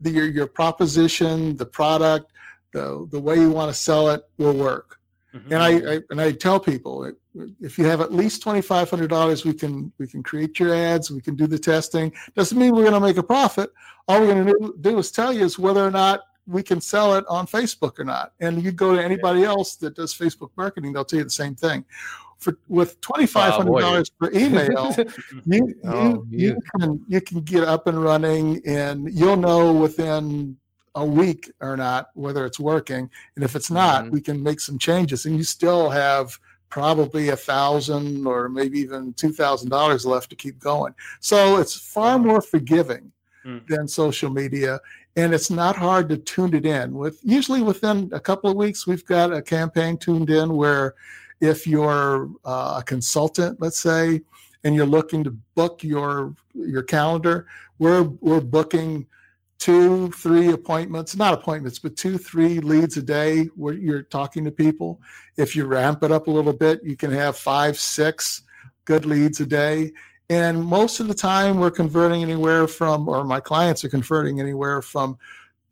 the, 0.00 0.10
your 0.10 0.26
your 0.26 0.46
proposition, 0.46 1.56
the 1.56 1.66
product, 1.66 2.32
the 2.72 3.06
the 3.10 3.20
way 3.20 3.36
you 3.36 3.50
want 3.50 3.70
to 3.70 3.78
sell 3.78 4.08
it 4.10 4.22
will 4.38 4.54
work. 4.54 4.98
Mm-hmm. 5.34 5.52
And 5.52 5.62
I, 5.62 5.94
I, 5.94 6.00
and 6.10 6.20
I 6.20 6.32
tell 6.32 6.60
people 6.60 7.12
if 7.60 7.78
you 7.78 7.84
have 7.86 8.00
at 8.00 8.12
least 8.12 8.42
twenty 8.42 8.62
five 8.62 8.88
hundred 8.88 9.08
dollars, 9.10 9.44
we 9.44 9.52
can 9.52 9.92
we 9.98 10.06
can 10.06 10.22
create 10.22 10.58
your 10.58 10.74
ads, 10.74 11.10
we 11.10 11.20
can 11.20 11.36
do 11.36 11.46
the 11.46 11.58
testing. 11.58 12.12
Doesn't 12.34 12.58
mean 12.58 12.74
we're 12.74 12.82
going 12.82 12.94
to 12.94 13.00
make 13.00 13.18
a 13.18 13.22
profit. 13.22 13.70
All 14.08 14.20
we're 14.20 14.34
going 14.34 14.46
to 14.46 14.74
do 14.80 14.98
is 14.98 15.10
tell 15.10 15.32
you 15.32 15.44
is 15.44 15.58
whether 15.58 15.84
or 15.84 15.90
not 15.90 16.20
we 16.46 16.62
can 16.62 16.80
sell 16.80 17.14
it 17.14 17.24
on 17.28 17.46
Facebook 17.46 17.98
or 17.98 18.04
not. 18.04 18.32
And 18.40 18.62
you 18.62 18.72
go 18.72 18.94
to 18.94 19.02
anybody 19.02 19.44
else 19.44 19.76
that 19.76 19.94
does 19.96 20.12
Facebook 20.14 20.50
marketing, 20.56 20.92
they'll 20.92 21.04
tell 21.04 21.18
you 21.18 21.24
the 21.24 21.30
same 21.30 21.54
thing. 21.54 21.84
For 22.38 22.58
with 22.68 23.00
twenty 23.00 23.26
five 23.26 23.52
hundred 23.54 23.80
dollars 23.80 24.10
per 24.10 24.30
email, 24.32 24.94
you, 25.46 25.74
Oh, 25.84 26.26
you, 26.30 26.48
you 26.48 26.58
can 26.78 27.04
you 27.08 27.20
can 27.20 27.40
get 27.40 27.64
up 27.64 27.86
and 27.86 28.02
running, 28.02 28.60
and 28.66 29.10
you'll 29.12 29.36
know 29.36 29.72
within 29.72 30.56
a 30.96 31.04
week 31.04 31.50
or 31.60 31.76
not 31.76 32.10
whether 32.14 32.44
it's 32.44 32.60
working. 32.60 33.08
And 33.36 33.44
if 33.44 33.56
it's 33.56 33.70
not, 33.70 34.10
we 34.10 34.20
can 34.20 34.42
make 34.42 34.60
some 34.60 34.78
changes, 34.78 35.24
and 35.26 35.36
you 35.36 35.42
still 35.44 35.88
have 35.90 36.38
probably 36.68 37.28
a 37.30 37.36
thousand 37.36 38.26
or 38.26 38.48
maybe 38.48 38.80
even 38.80 39.14
two 39.14 39.32
thousand 39.32 39.70
dollars 39.70 40.04
left 40.04 40.28
to 40.30 40.36
keep 40.36 40.58
going. 40.58 40.94
So 41.20 41.58
it's 41.58 41.74
far 41.74 42.18
more 42.18 42.42
forgiving 42.42 43.10
than 43.68 43.86
social 43.86 44.30
media, 44.30 44.80
and 45.16 45.32
it's 45.32 45.50
not 45.50 45.76
hard 45.76 46.08
to 46.08 46.16
tune 46.16 46.54
it 46.54 46.66
in. 46.66 46.94
With 46.94 47.20
usually 47.22 47.62
within 47.62 48.10
a 48.12 48.20
couple 48.20 48.50
of 48.50 48.56
weeks, 48.56 48.86
we've 48.86 49.04
got 49.04 49.32
a 49.32 49.42
campaign 49.42 49.96
tuned 49.96 50.30
in 50.30 50.56
where 50.56 50.94
if 51.40 51.66
you're 51.66 52.30
uh, 52.44 52.76
a 52.78 52.82
consultant, 52.84 53.60
let's 53.60 53.78
say, 53.78 54.22
and 54.64 54.74
you're 54.74 54.86
looking 54.86 55.22
to 55.24 55.30
book 55.54 55.84
your 55.84 56.34
your 56.54 56.82
calendar, 56.82 57.46
we're 57.78 58.02
we're 58.02 58.40
booking 58.40 59.06
two, 59.58 60.10
three 60.10 60.52
appointments, 60.52 61.16
not 61.16 61.32
appointments, 61.32 61.78
but 61.78 61.96
two, 61.96 62.18
three 62.18 62.60
leads 62.60 62.96
a 62.96 63.02
day 63.02 63.44
where 63.56 63.74
you're 63.74 64.02
talking 64.02 64.44
to 64.44 64.50
people. 64.50 65.00
If 65.36 65.54
you 65.56 65.64
ramp 65.64 66.02
it 66.02 66.12
up 66.12 66.26
a 66.26 66.30
little 66.30 66.52
bit, 66.52 66.82
you 66.82 66.96
can 66.96 67.10
have 67.12 67.36
five, 67.36 67.78
six 67.78 68.42
good 68.84 69.06
leads 69.06 69.40
a 69.40 69.46
day. 69.46 69.92
And 70.30 70.64
most 70.64 71.00
of 71.00 71.08
the 71.08 71.14
time, 71.14 71.58
we're 71.58 71.70
converting 71.70 72.22
anywhere 72.22 72.66
from, 72.66 73.08
or 73.08 73.24
my 73.24 73.40
clients 73.40 73.84
are 73.84 73.88
converting 73.88 74.40
anywhere 74.40 74.80
from 74.80 75.18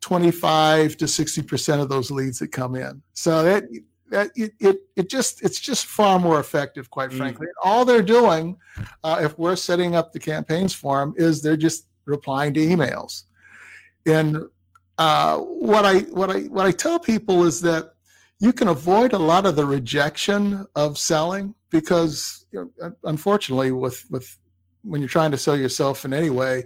25 0.01 0.97
to 0.97 1.05
60% 1.05 1.81
of 1.81 1.89
those 1.89 2.11
leads 2.11 2.39
that 2.39 2.49
come 2.51 2.75
in. 2.75 3.01
So 3.13 3.43
that, 3.43 3.63
that 4.09 4.31
it, 4.35 4.53
it, 4.59 4.77
it 4.95 5.09
just, 5.09 5.43
it's 5.43 5.59
just 5.59 5.87
far 5.87 6.19
more 6.19 6.39
effective, 6.39 6.89
quite 6.91 7.11
frankly. 7.11 7.47
All 7.63 7.83
they're 7.83 8.03
doing, 8.03 8.57
uh, 9.03 9.19
if 9.23 9.37
we're 9.39 9.55
setting 9.55 9.95
up 9.95 10.13
the 10.13 10.19
campaigns 10.19 10.73
for 10.73 10.99
them, 10.99 11.15
is 11.17 11.41
they're 11.41 11.57
just 11.57 11.87
replying 12.05 12.53
to 12.53 12.59
emails. 12.59 13.23
And 14.05 14.43
uh, 14.97 15.37
what 15.37 15.85
I 15.85 15.99
what 15.99 16.29
I 16.29 16.41
what 16.41 16.65
I 16.65 16.71
tell 16.71 16.99
people 16.99 17.45
is 17.45 17.61
that 17.61 17.93
you 18.39 18.53
can 18.53 18.67
avoid 18.67 19.13
a 19.13 19.17
lot 19.17 19.45
of 19.45 19.55
the 19.55 19.65
rejection 19.65 20.65
of 20.75 20.97
selling 20.97 21.55
because 21.69 22.45
you 22.51 22.71
know, 22.79 22.93
unfortunately 23.05 23.71
with 23.71 24.05
with 24.11 24.37
when 24.83 25.01
you're 25.01 25.09
trying 25.09 25.31
to 25.31 25.37
sell 25.37 25.57
yourself 25.57 26.05
in 26.05 26.13
any 26.13 26.29
way, 26.29 26.65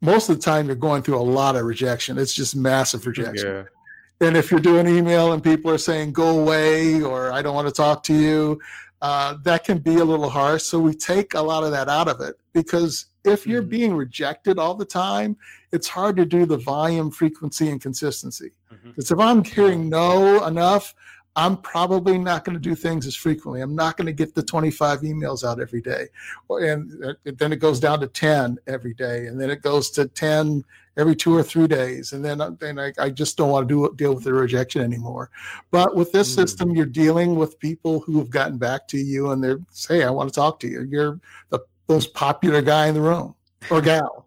most 0.00 0.28
of 0.28 0.36
the 0.36 0.42
time 0.42 0.66
you're 0.66 0.76
going 0.76 1.02
through 1.02 1.18
a 1.18 1.22
lot 1.22 1.56
of 1.56 1.64
rejection. 1.64 2.18
It's 2.18 2.34
just 2.34 2.56
massive 2.56 3.06
rejection. 3.06 3.46
Yeah. 3.46 4.26
And 4.26 4.36
if 4.36 4.50
you're 4.50 4.60
doing 4.60 4.86
email 4.86 5.32
and 5.32 5.42
people 5.42 5.70
are 5.70 5.78
saying 5.78 6.12
go 6.12 6.40
away 6.40 7.02
or 7.02 7.32
I 7.32 7.42
don't 7.42 7.54
want 7.54 7.68
to 7.68 7.74
talk 7.74 8.02
to 8.04 8.14
you, 8.14 8.60
uh, 9.00 9.36
that 9.42 9.64
can 9.64 9.78
be 9.78 9.96
a 9.96 10.04
little 10.04 10.30
harsh. 10.30 10.62
So 10.62 10.78
we 10.78 10.94
take 10.94 11.34
a 11.34 11.40
lot 11.40 11.64
of 11.64 11.72
that 11.72 11.88
out 11.88 12.08
of 12.08 12.20
it 12.20 12.36
because 12.52 13.06
if 13.24 13.46
you're 13.46 13.62
being 13.62 13.94
rejected 13.94 14.58
all 14.58 14.74
the 14.74 14.84
time, 14.84 15.36
it's 15.72 15.88
hard 15.88 16.16
to 16.16 16.24
do 16.24 16.46
the 16.46 16.58
volume, 16.58 17.10
frequency, 17.10 17.68
and 17.68 17.80
consistency. 17.80 18.52
Because 18.84 19.10
if 19.10 19.18
I'm 19.18 19.44
hearing 19.44 19.88
no 19.88 20.44
enough, 20.46 20.94
I'm 21.34 21.56
probably 21.56 22.18
not 22.18 22.44
going 22.44 22.54
to 22.54 22.60
do 22.60 22.74
things 22.74 23.06
as 23.06 23.14
frequently. 23.14 23.62
I'm 23.62 23.74
not 23.74 23.96
going 23.96 24.06
to 24.06 24.12
get 24.12 24.34
the 24.34 24.42
25 24.42 25.00
emails 25.00 25.48
out 25.48 25.60
every 25.60 25.80
day. 25.80 26.08
And 26.50 27.04
uh, 27.04 27.14
then 27.24 27.52
it 27.52 27.56
goes 27.56 27.80
down 27.80 28.00
to 28.00 28.06
10 28.06 28.58
every 28.66 28.92
day. 28.92 29.26
And 29.26 29.40
then 29.40 29.48
it 29.48 29.62
goes 29.62 29.90
to 29.92 30.08
10 30.08 30.62
every 30.98 31.16
two 31.16 31.34
or 31.34 31.42
three 31.42 31.66
days. 31.66 32.12
And 32.12 32.22
then, 32.22 32.42
uh, 32.42 32.50
then 32.58 32.78
I, 32.78 32.92
I 32.98 33.08
just 33.08 33.38
don't 33.38 33.48
want 33.48 33.66
to 33.66 33.74
do, 33.74 33.94
deal 33.96 34.14
with 34.14 34.24
the 34.24 34.34
rejection 34.34 34.82
anymore. 34.82 35.30
But 35.70 35.96
with 35.96 36.12
this 36.12 36.32
system, 36.32 36.74
you're 36.74 36.84
dealing 36.84 37.36
with 37.36 37.58
people 37.58 38.00
who 38.00 38.18
have 38.18 38.28
gotten 38.28 38.58
back 38.58 38.86
to 38.88 38.98
you 38.98 39.30
and 39.30 39.42
they're 39.42 39.60
say, 39.70 39.98
hey, 39.98 40.04
I 40.04 40.10
want 40.10 40.28
to 40.28 40.34
talk 40.34 40.60
to 40.60 40.68
you. 40.68 40.82
You're 40.82 41.18
the 41.48 41.60
most 41.88 42.12
popular 42.12 42.60
guy 42.60 42.88
in 42.88 42.94
the 42.94 43.00
room 43.00 43.34
or 43.70 43.80
gal. 43.80 44.26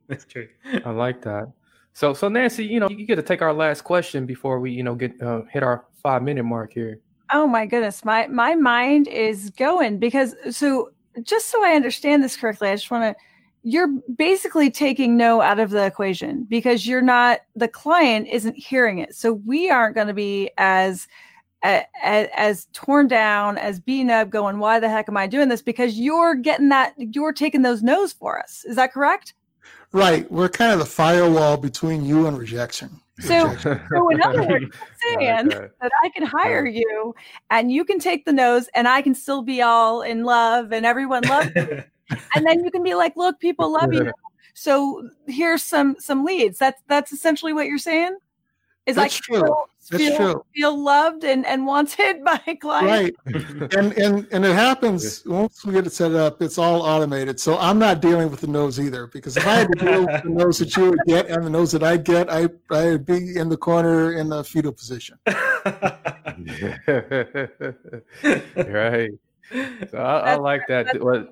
That's 0.06 0.26
true. 0.26 0.48
I 0.84 0.90
like 0.90 1.22
that. 1.22 1.50
So, 1.98 2.14
so 2.14 2.28
Nancy, 2.28 2.64
you 2.64 2.78
know, 2.78 2.88
you 2.88 3.04
get 3.04 3.16
to 3.16 3.22
take 3.22 3.42
our 3.42 3.52
last 3.52 3.82
question 3.82 4.24
before 4.24 4.60
we, 4.60 4.70
you 4.70 4.84
know, 4.84 4.94
get 4.94 5.20
uh, 5.20 5.42
hit 5.50 5.64
our 5.64 5.84
five 6.00 6.22
minute 6.22 6.44
mark 6.44 6.72
here. 6.72 7.00
Oh 7.32 7.48
my 7.48 7.66
goodness, 7.66 8.04
my 8.04 8.28
my 8.28 8.54
mind 8.54 9.08
is 9.08 9.50
going 9.50 9.98
because 9.98 10.36
so 10.48 10.92
just 11.24 11.48
so 11.48 11.64
I 11.64 11.72
understand 11.72 12.22
this 12.22 12.36
correctly, 12.36 12.68
I 12.68 12.76
just 12.76 12.88
want 12.92 13.02
to 13.02 13.24
you're 13.64 13.88
basically 14.14 14.70
taking 14.70 15.16
no 15.16 15.40
out 15.40 15.58
of 15.58 15.70
the 15.70 15.84
equation 15.84 16.44
because 16.44 16.86
you're 16.86 17.02
not 17.02 17.40
the 17.56 17.66
client 17.66 18.28
isn't 18.28 18.56
hearing 18.56 19.00
it. 19.00 19.16
So 19.16 19.32
we 19.32 19.68
aren't 19.68 19.96
going 19.96 20.06
to 20.06 20.14
be 20.14 20.52
as 20.56 21.08
as, 21.64 21.84
as 22.04 22.68
torn 22.72 23.08
down 23.08 23.58
as 23.58 23.80
beaten 23.80 24.10
up 24.10 24.30
going 24.30 24.60
why 24.60 24.78
the 24.78 24.88
heck 24.88 25.08
am 25.08 25.16
i 25.16 25.26
doing 25.26 25.48
this 25.48 25.60
because 25.60 25.98
you're 25.98 26.36
getting 26.36 26.68
that 26.68 26.94
you're 26.96 27.32
taking 27.32 27.62
those 27.62 27.82
no's 27.82 28.12
for 28.12 28.38
us 28.38 28.64
is 28.68 28.76
that 28.76 28.92
correct 28.92 29.34
Right. 29.92 30.30
We're 30.30 30.48
kind 30.48 30.72
of 30.72 30.78
the 30.78 30.86
firewall 30.86 31.56
between 31.56 32.04
you 32.04 32.26
and 32.26 32.36
rejection. 32.38 33.00
So, 33.20 33.56
so 33.56 34.10
in 34.10 34.22
other 34.22 34.46
words, 34.46 34.66
you're 35.04 35.18
saying 35.18 35.48
that. 35.48 35.72
that 35.80 35.92
I 36.04 36.08
can 36.10 36.24
hire 36.24 36.66
you 36.66 37.14
and 37.50 37.72
you 37.72 37.84
can 37.84 37.98
take 37.98 38.24
the 38.24 38.32
nose 38.32 38.68
and 38.74 38.86
I 38.86 39.02
can 39.02 39.14
still 39.14 39.42
be 39.42 39.60
all 39.60 40.02
in 40.02 40.22
love 40.22 40.72
and 40.72 40.86
everyone 40.86 41.22
loves 41.24 41.50
you. 41.56 41.82
and 42.34 42.46
then 42.46 42.62
you 42.62 42.70
can 42.70 42.82
be 42.82 42.94
like, 42.94 43.16
look, 43.16 43.40
people 43.40 43.72
love 43.72 43.92
you. 43.92 44.12
So 44.54 45.08
here's 45.28 45.62
some 45.62 45.94
some 46.00 46.24
leads. 46.24 46.58
That's 46.58 46.82
that's 46.88 47.12
essentially 47.12 47.52
what 47.52 47.66
you're 47.66 47.78
saying? 47.78 48.16
Is 48.88 48.96
That's 48.96 49.16
I 49.16 49.18
true. 49.20 49.40
feel, 49.40 49.66
That's 49.90 50.02
feel, 50.02 50.16
true. 50.16 50.44
feel 50.56 50.82
loved 50.82 51.22
and, 51.24 51.44
and 51.44 51.66
wanted 51.66 52.24
by 52.30 52.38
clients. 52.60 53.14
Right. 53.26 53.74
and 53.76 53.92
and 53.98 54.26
and 54.32 54.44
it 54.46 54.54
happens 54.54 55.22
once 55.26 55.62
we 55.66 55.74
get 55.74 55.86
it 55.86 55.92
set 55.92 56.14
up, 56.14 56.40
it's 56.40 56.56
all 56.56 56.80
automated. 56.82 57.38
So 57.38 57.58
I'm 57.58 57.78
not 57.78 58.00
dealing 58.00 58.30
with 58.30 58.40
the 58.40 58.46
nose 58.46 58.80
either 58.80 59.06
because 59.06 59.36
if 59.36 59.46
I 59.46 59.54
had 59.56 59.68
to 59.78 59.84
deal 59.84 60.06
with 60.06 60.22
the 60.22 60.30
nose 60.30 60.58
that 60.60 60.74
you 60.76 60.88
would 60.90 61.00
get 61.06 61.26
and 61.28 61.44
the 61.44 61.50
nose 61.50 61.70
that 61.72 61.82
I 61.82 61.98
get, 61.98 62.32
I 62.32 62.48
I'd 62.70 63.04
be 63.04 63.36
in 63.36 63.50
the 63.50 63.58
corner 63.58 64.14
in 64.14 64.30
the 64.30 64.42
fetal 64.42 64.72
position. 64.72 65.18
right. 68.56 69.10
So 69.90 69.98
I, 69.98 70.32
I 70.32 70.34
like 70.36 70.62
that. 70.68 70.86
that's 70.86 70.98
What- 70.98 71.28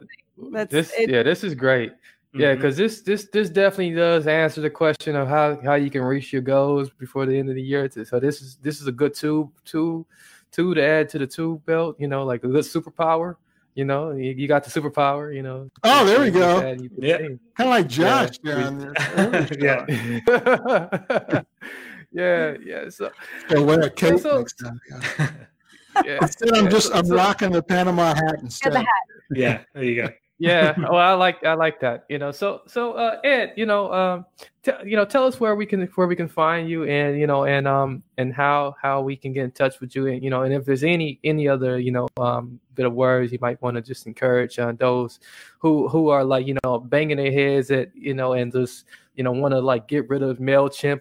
That's- 0.53 0.69
this, 0.71 0.92
it- 0.99 1.09
yeah, 1.11 1.23
this 1.23 1.42
is 1.42 1.55
great. 1.55 1.92
Yeah, 2.37 2.49
mm-hmm. 2.53 2.61
because 2.61 2.77
this 2.77 3.01
this 3.03 3.29
this 3.33 3.49
definitely 3.51 3.94
does 3.94 4.27
answer 4.27 4.61
the 4.61 4.70
question 4.70 5.16
of 5.16 5.29
how 5.29 5.59
how 5.64 5.75
you 5.75 5.90
can 5.90 6.03
reach 6.03 6.33
your 6.33 6.42
goals 6.42 6.90
before 6.90 7.25
the 7.27 7.38
end 7.38 7.49
of 7.49 7.55
the 7.55 7.62
year. 7.62 7.88
So 8.05 8.20
this 8.20 8.42
is 8.42 8.57
this 8.57 8.81
is 8.81 8.87
a 8.87 8.92
good 8.92 9.14
tool 9.14 9.53
tool 9.64 10.07
tool 10.53 10.75
to 10.75 10.83
add 10.83 11.09
to 11.11 11.18
the 11.18 11.27
tool 11.27 11.59
belt. 11.66 11.96
You 11.99 12.09
know, 12.09 12.25
like 12.25 12.44
a 12.44 12.49
good 12.49 12.64
superpower. 12.64 13.37
You 13.75 13.85
know, 13.85 14.12
you, 14.12 14.33
you 14.33 14.49
got 14.49 14.64
the 14.64 14.70
superpower. 14.70 15.35
You 15.35 15.42
know. 15.42 15.70
Oh, 15.85 16.05
there 16.05 16.20
we 16.20 16.31
go. 16.31 16.61
add- 16.61 16.81
you 16.81 16.88
can 16.90 17.03
Yeah. 17.03 17.18
Kind 17.18 17.38
of 17.61 17.66
like 17.66 17.87
Josh 17.88 18.38
Yeah. 18.42 18.55
down 18.55 18.79
there. 18.79 19.49
yeah. 19.61 21.42
yeah, 22.12 22.55
yeah. 22.64 22.88
So, 22.88 23.11
So 23.51 23.62
wear 23.62 23.81
a 23.81 23.90
cape 23.90 24.18
so- 24.20 24.38
next 24.38 24.55
time. 24.55 24.81
Yeah. 24.90 25.31
yeah, 26.05 26.18
Instead, 26.22 26.53
I'm 26.55 26.64
yeah, 26.64 26.70
just 26.70 26.88
so- 26.88 26.94
I'm 26.94 27.07
so- 27.07 27.14
rocking 27.16 27.51
the 27.53 27.62
Panama 27.62 28.14
hat 28.14 28.37
instead. 28.42 28.72
the 28.72 28.79
hat. 28.81 28.87
Yeah. 29.31 29.61
There 29.75 29.85
you 29.85 30.03
go. 30.03 30.09
Yeah 30.38 30.75
well 30.79 30.96
i 30.96 31.12
like 31.12 31.42
i 31.44 31.55
like 31.55 31.81
that 31.81 32.05
you 32.09 32.18
know 32.18 32.31
so 32.31 32.61
so 32.66 32.92
uh 32.92 33.18
ed 33.25 33.53
you 33.57 33.64
know 33.64 33.92
um 33.92 34.27
t- 34.62 34.72
you 34.85 34.96
know 34.96 35.05
tell 35.05 35.25
us 35.25 35.40
where 35.40 35.55
we 35.57 35.64
can 35.64 35.87
where 35.94 36.07
we 36.07 36.14
can 36.14 36.29
find 36.29 36.68
you 36.68 36.85
and 36.85 37.18
you 37.18 37.27
know 37.27 37.44
and 37.44 37.66
um 37.66 38.03
and 38.18 38.35
how 38.35 38.75
how 38.81 39.01
we 39.01 39.16
can 39.16 39.33
get 39.33 39.44
in 39.44 39.51
touch 39.51 39.81
with 39.81 39.96
you 39.96 40.07
and 40.09 40.22
you 40.22 40.29
know 40.29 40.42
and 40.42 40.53
if 40.53 40.64
there's 40.64 40.85
any 40.85 41.18
any 41.25 41.49
other 41.49 41.79
you 41.79 41.90
know 41.90 42.07
um 42.18 42.61
bit 42.75 42.85
of 42.85 42.92
words 42.92 43.33
you 43.33 43.38
might 43.40 43.61
want 43.62 43.75
to 43.75 43.81
just 43.81 44.07
encourage 44.07 44.59
uh, 44.59 44.72
those 44.72 45.20
who 45.59 45.88
who 45.88 46.09
are 46.09 46.25
like 46.25 46.46
you 46.46 46.57
know 46.64 46.79
banging 46.79 47.16
their 47.16 47.33
heads 47.33 47.70
at 47.70 47.94
you 47.96 48.12
know 48.12 48.35
and 48.35 48.53
just 48.53 48.85
you 49.14 49.25
know 49.25 49.33
want 49.33 49.53
to 49.53 49.61
like 49.61 49.88
get 49.88 50.07
rid 50.11 50.22
of 50.22 50.37
mailchimp 50.38 51.01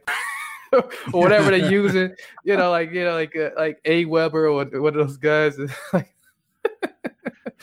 or 0.72 1.22
whatever 1.22 1.52
they're 1.52 1.70
using 1.70 2.14
you 2.46 2.56
know 2.56 2.72
like 2.72 2.92
you 2.92 3.04
know 3.04 3.14
like 3.14 3.36
uh, 3.36 3.50
like 3.58 3.80
a 3.84 4.06
weber 4.06 4.48
or 4.48 4.64
one 4.64 4.96
of 4.98 5.08
those 5.08 5.18
guys 5.18 5.58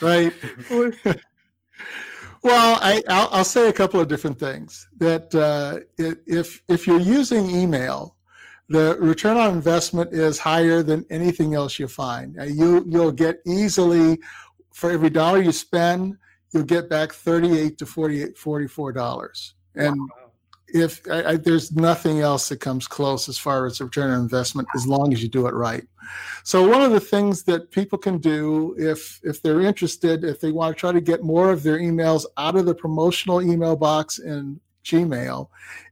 right. 0.01 0.33
Well, 2.43 2.77
I, 2.81 3.01
I'll, 3.07 3.29
I'll 3.31 3.45
say 3.45 3.69
a 3.69 3.73
couple 3.73 3.99
of 4.01 4.07
different 4.09 4.37
things. 4.37 4.87
That 4.97 5.33
uh, 5.33 5.79
if 5.97 6.61
if 6.67 6.85
you're 6.85 6.99
using 6.99 7.49
email, 7.49 8.17
the 8.67 8.97
return 8.99 9.37
on 9.37 9.53
investment 9.53 10.13
is 10.13 10.39
higher 10.39 10.83
than 10.83 11.05
anything 11.09 11.53
else 11.53 11.79
you 11.79 11.87
find. 11.87 12.37
Uh, 12.39 12.43
you 12.43 12.83
you'll 12.87 13.13
get 13.13 13.39
easily 13.45 14.19
for 14.73 14.91
every 14.91 15.09
dollar 15.09 15.41
you 15.41 15.51
spend, 15.51 16.17
you'll 16.51 16.63
get 16.63 16.89
back 16.89 17.13
38 17.13 17.77
to 17.77 17.85
48 17.85 18.37
44 18.37 18.91
dollars. 18.91 19.55
And 19.75 19.97
if 20.73 21.01
I, 21.09 21.23
I, 21.23 21.35
there's 21.37 21.71
nothing 21.71 22.19
else 22.19 22.49
that 22.49 22.59
comes 22.59 22.87
close 22.87 23.29
as 23.29 23.37
far 23.37 23.65
as 23.65 23.79
return 23.79 24.09
on 24.09 24.19
investment, 24.19 24.67
as 24.75 24.87
long 24.87 25.13
as 25.13 25.21
you 25.21 25.29
do 25.29 25.47
it 25.47 25.53
right. 25.53 25.85
So 26.43 26.67
one 26.67 26.81
of 26.81 26.91
the 26.91 26.99
things 26.99 27.43
that 27.43 27.71
people 27.71 27.97
can 27.97 28.17
do 28.17 28.75
if 28.77 29.21
if 29.23 29.41
they're 29.41 29.61
interested, 29.61 30.23
if 30.23 30.41
they 30.41 30.51
want 30.51 30.75
to 30.75 30.79
try 30.79 30.91
to 30.91 30.99
get 30.99 31.23
more 31.23 31.51
of 31.51 31.63
their 31.63 31.79
emails 31.79 32.25
out 32.37 32.55
of 32.55 32.65
the 32.65 32.75
promotional 32.75 33.41
email 33.41 33.75
box 33.75 34.19
in 34.19 34.59
Gmail. 34.83 35.47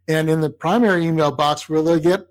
And 0.08 0.30
in 0.30 0.42
the 0.42 0.50
primary 0.50 1.06
email 1.06 1.32
box 1.32 1.70
where 1.70 1.82
they 1.82 2.00
get 2.00 2.28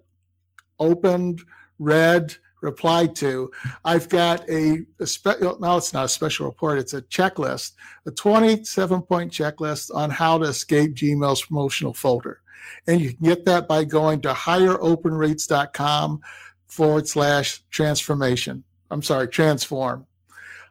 opened, 0.79 1.43
read, 1.79 2.35
replied 2.61 3.17
to, 3.17 3.51
I've 3.85 4.09
got 4.09 4.49
a, 4.49 4.85
a 4.99 5.07
spe- 5.07 5.41
no, 5.41 5.77
it's 5.77 5.93
not 5.93 6.05
a 6.05 6.09
special 6.09 6.47
report, 6.47 6.79
it's 6.79 6.95
a 6.95 7.03
checklist, 7.03 7.73
a 8.07 8.11
27 8.11 9.03
point 9.03 9.33
checklist 9.33 9.95
on 9.95 10.11
how 10.11 10.39
to 10.39 10.45
escape 10.45 10.95
Gmail's 10.95 11.43
promotional 11.43 11.95
folder. 11.95 12.41
And 12.87 13.01
you 13.01 13.15
can 13.15 13.25
get 13.27 13.45
that 13.47 13.69
by 13.69 13.85
going 13.85 14.21
to 14.23 14.33
higheropenrates.com 14.33 16.21
forward 16.67 17.09
slash 17.09 17.63
transformation. 17.71 18.65
I'm 18.91 19.03
sorry, 19.03 19.29
transform. 19.29 20.07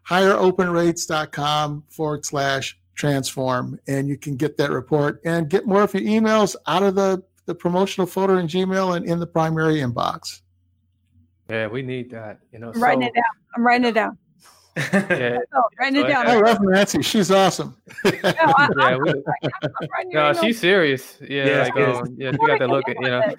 Higheropenrates.com 0.07 1.83
forward 1.89 2.25
slash 2.25 2.77
transform. 2.95 3.79
And 3.87 4.07
you 4.07 4.17
can 4.17 4.35
get 4.35 4.57
that 4.57 4.71
report 4.71 5.21
and 5.23 5.49
get 5.49 5.65
more 5.65 5.83
of 5.83 5.93
your 5.93 6.03
emails 6.03 6.55
out 6.67 6.83
of 6.83 6.95
the, 6.95 7.23
the 7.45 7.55
promotional 7.55 8.07
folder 8.07 8.39
in 8.39 8.47
Gmail 8.47 8.95
and 8.95 9.05
in 9.05 9.19
the 9.19 9.27
primary 9.27 9.75
inbox. 9.75 10.41
Yeah, 11.49 11.67
we 11.67 11.81
need 11.81 12.11
that. 12.11 12.39
You 12.51 12.59
know, 12.59 12.71
I'm 12.73 12.81
writing 12.81 13.01
so- 13.03 13.07
it 13.07 13.13
down. 13.15 13.23
I'm 13.55 13.65
writing 13.65 13.87
it 13.87 13.93
down. 13.93 14.17
Yeah, 14.93 15.39
Oh, 15.53 15.63
writing 15.79 16.05
it 16.05 16.07
down. 16.07 16.27
I 16.27 16.35
love 16.39 16.59
Nancy. 16.61 17.01
She's 17.01 17.31
awesome. 17.31 17.75
No, 18.05 18.11
I, 18.11 18.13
yeah, 18.23 18.53
I'm, 18.77 19.01
we, 19.01 19.09
I'm 19.09 19.15
writing 19.91 20.11
your 20.11 20.21
no, 20.21 20.31
she's 20.33 20.57
serious. 20.59 21.17
Yeah, 21.21 21.47
Yeah, 21.47 21.63
like, 21.63 21.73
she 21.75 21.81
is. 21.81 21.97
um, 21.97 22.15
yeah, 22.17 22.31
she 22.31 22.37
got 22.37 22.59
that 22.59 22.69
look. 22.69 22.87
at- 22.87 22.95
You 23.01 23.09
know, 23.09 23.33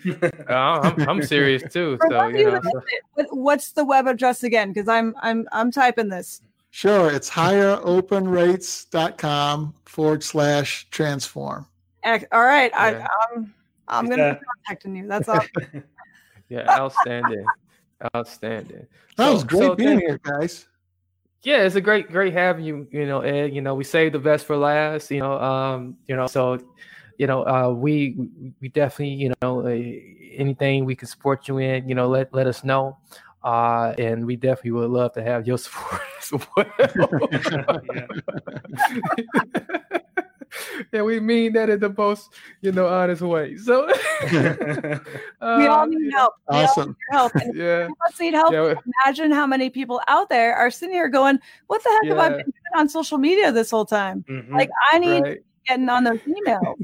Uh, 0.51 0.81
I'm, 0.83 1.09
I'm 1.09 1.23
serious 1.23 1.63
too. 1.73 1.97
For 1.99 2.09
So 2.11 2.27
you 2.29 2.39
you 2.39 2.45
know, 2.51 2.61
so- 2.63 2.71
missed 2.75 2.87
it, 2.89 3.03
what- 3.15 3.35
what's 3.37 3.73
the 3.73 3.85
web 3.87 4.07
address 4.07 4.43
again? 4.43 4.71
Because 4.73 4.89
I'm 4.89 5.15
I'm 5.23 5.49
I'm 5.53 5.71
typing 5.71 6.09
this. 6.11 6.43
Sure. 6.73 7.11
It's 7.11 7.29
higheropenrates.com 7.31 9.75
forward 9.87 10.23
slash 10.23 10.87
transform. 10.91 11.67
All 12.05 12.19
right, 12.33 12.71
Yeah. 12.75 13.07
I, 13.11 13.35
I'm 13.35 13.55
I'm 13.89 14.09
gonna 14.09 14.35
be 14.35 14.41
contacting 14.67 14.95
you. 14.97 15.07
That's 15.09 15.29
all. 15.29 15.41
yeah, 16.49 16.71
outstanding, 16.79 17.45
outstanding. 18.15 18.87
That 19.17 19.27
So- 19.27 19.33
was 19.35 19.45
great 19.45 19.61
so 19.63 19.75
being 19.75 19.89
thank- 19.99 20.03
here, 20.03 20.21
guys. 20.23 20.67
Yeah, 21.43 21.63
it's 21.63 21.75
a 21.75 21.81
great, 21.81 22.11
great 22.11 22.35
having 22.35 22.65
you. 22.67 22.87
You 22.91 23.07
know, 23.07 23.21
Ed. 23.23 23.55
You 23.55 23.63
know, 23.63 23.75
we 23.75 23.83
saved 23.85 24.15
the 24.15 24.19
best 24.19 24.45
for 24.45 24.57
last. 24.59 25.11
You 25.11 25.21
know, 25.21 25.41
um, 25.41 25.97
you 26.07 26.15
know, 26.15 26.27
so, 26.27 26.59
you 27.17 27.27
know, 27.27 27.47
uh, 27.47 27.71
we 27.71 28.15
we 28.61 28.69
definitely, 28.69 29.15
you 29.15 29.33
know, 29.41 29.61
uh, 29.67 29.71
anything 30.37 30.85
we 30.85 30.95
can 30.95 31.09
support 31.09 31.49
you 31.49 31.57
in, 31.59 31.89
you 31.89 31.95
know, 31.95 32.09
let 32.09 32.35
let 32.35 32.47
us 32.47 32.63
know. 32.63 32.99
Uh, 33.43 33.95
and 33.97 34.27
we 34.27 34.37
definitely 34.37 34.73
would 34.73 34.91
love 34.91 35.15
to 35.15 35.23
have 35.23 35.47
your 35.47 35.57
support 35.59 36.03
as 36.21 36.31
well. 36.31 37.81
yeah, 40.93 41.03
we 41.03 41.21
mean 41.21 41.53
that 41.55 41.71
in 41.71 41.81
the 41.81 41.93
most, 41.97 42.33
you 42.61 42.73
know, 42.73 42.87
honest 42.87 43.23
way. 43.23 43.57
So, 43.57 43.87
we 44.33 45.67
all 45.67 45.83
uh, 45.83 45.87
need 45.87 46.13
help. 46.13 46.35
We 46.51 46.57
all 46.59 46.65
Awesome. 46.65 46.89
need 46.89 46.97
help. 47.11 47.33
And 47.43 47.51
if 47.55 47.57
Yeah. 47.57 47.85
any 47.85 47.95
of 48.09 48.21
need 48.21 48.35
help. 48.35 48.53
Yeah, 48.53 48.75
Imagine 49.05 49.33
how 49.33 49.47
many 49.47 49.71
people 49.71 50.01
out 50.09 50.29
there 50.29 50.55
are 50.57 50.71
sitting 50.71 50.95
here 50.95 51.09
going, 51.09 51.39
"What 51.69 51.83
the 51.83 51.91
heck 51.91 52.09
have 52.17 52.19
I 52.19 52.29
been 52.29 52.45
doing 52.45 52.75
on 52.77 52.89
social 52.89 53.19
media 53.19 53.53
this 53.53 53.71
whole 53.71 53.87
time? 53.87 54.25
Mhm. 54.29 54.53
Like, 54.53 54.71
I 54.93 54.99
need 54.99 55.23
right. 55.23 55.39
getting 55.67 55.89
on 55.89 56.05
those 56.05 56.21
emails." 56.27 56.77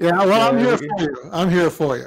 Yeah, 0.00 0.18
well, 0.24 0.50
I'm 0.54 0.58
here 0.58 0.70
we- 0.72 0.76
for 0.88 1.00
you. 1.00 1.16
I'm 1.32 1.50
here 1.50 1.70
for 1.70 1.96
you. 1.96 2.06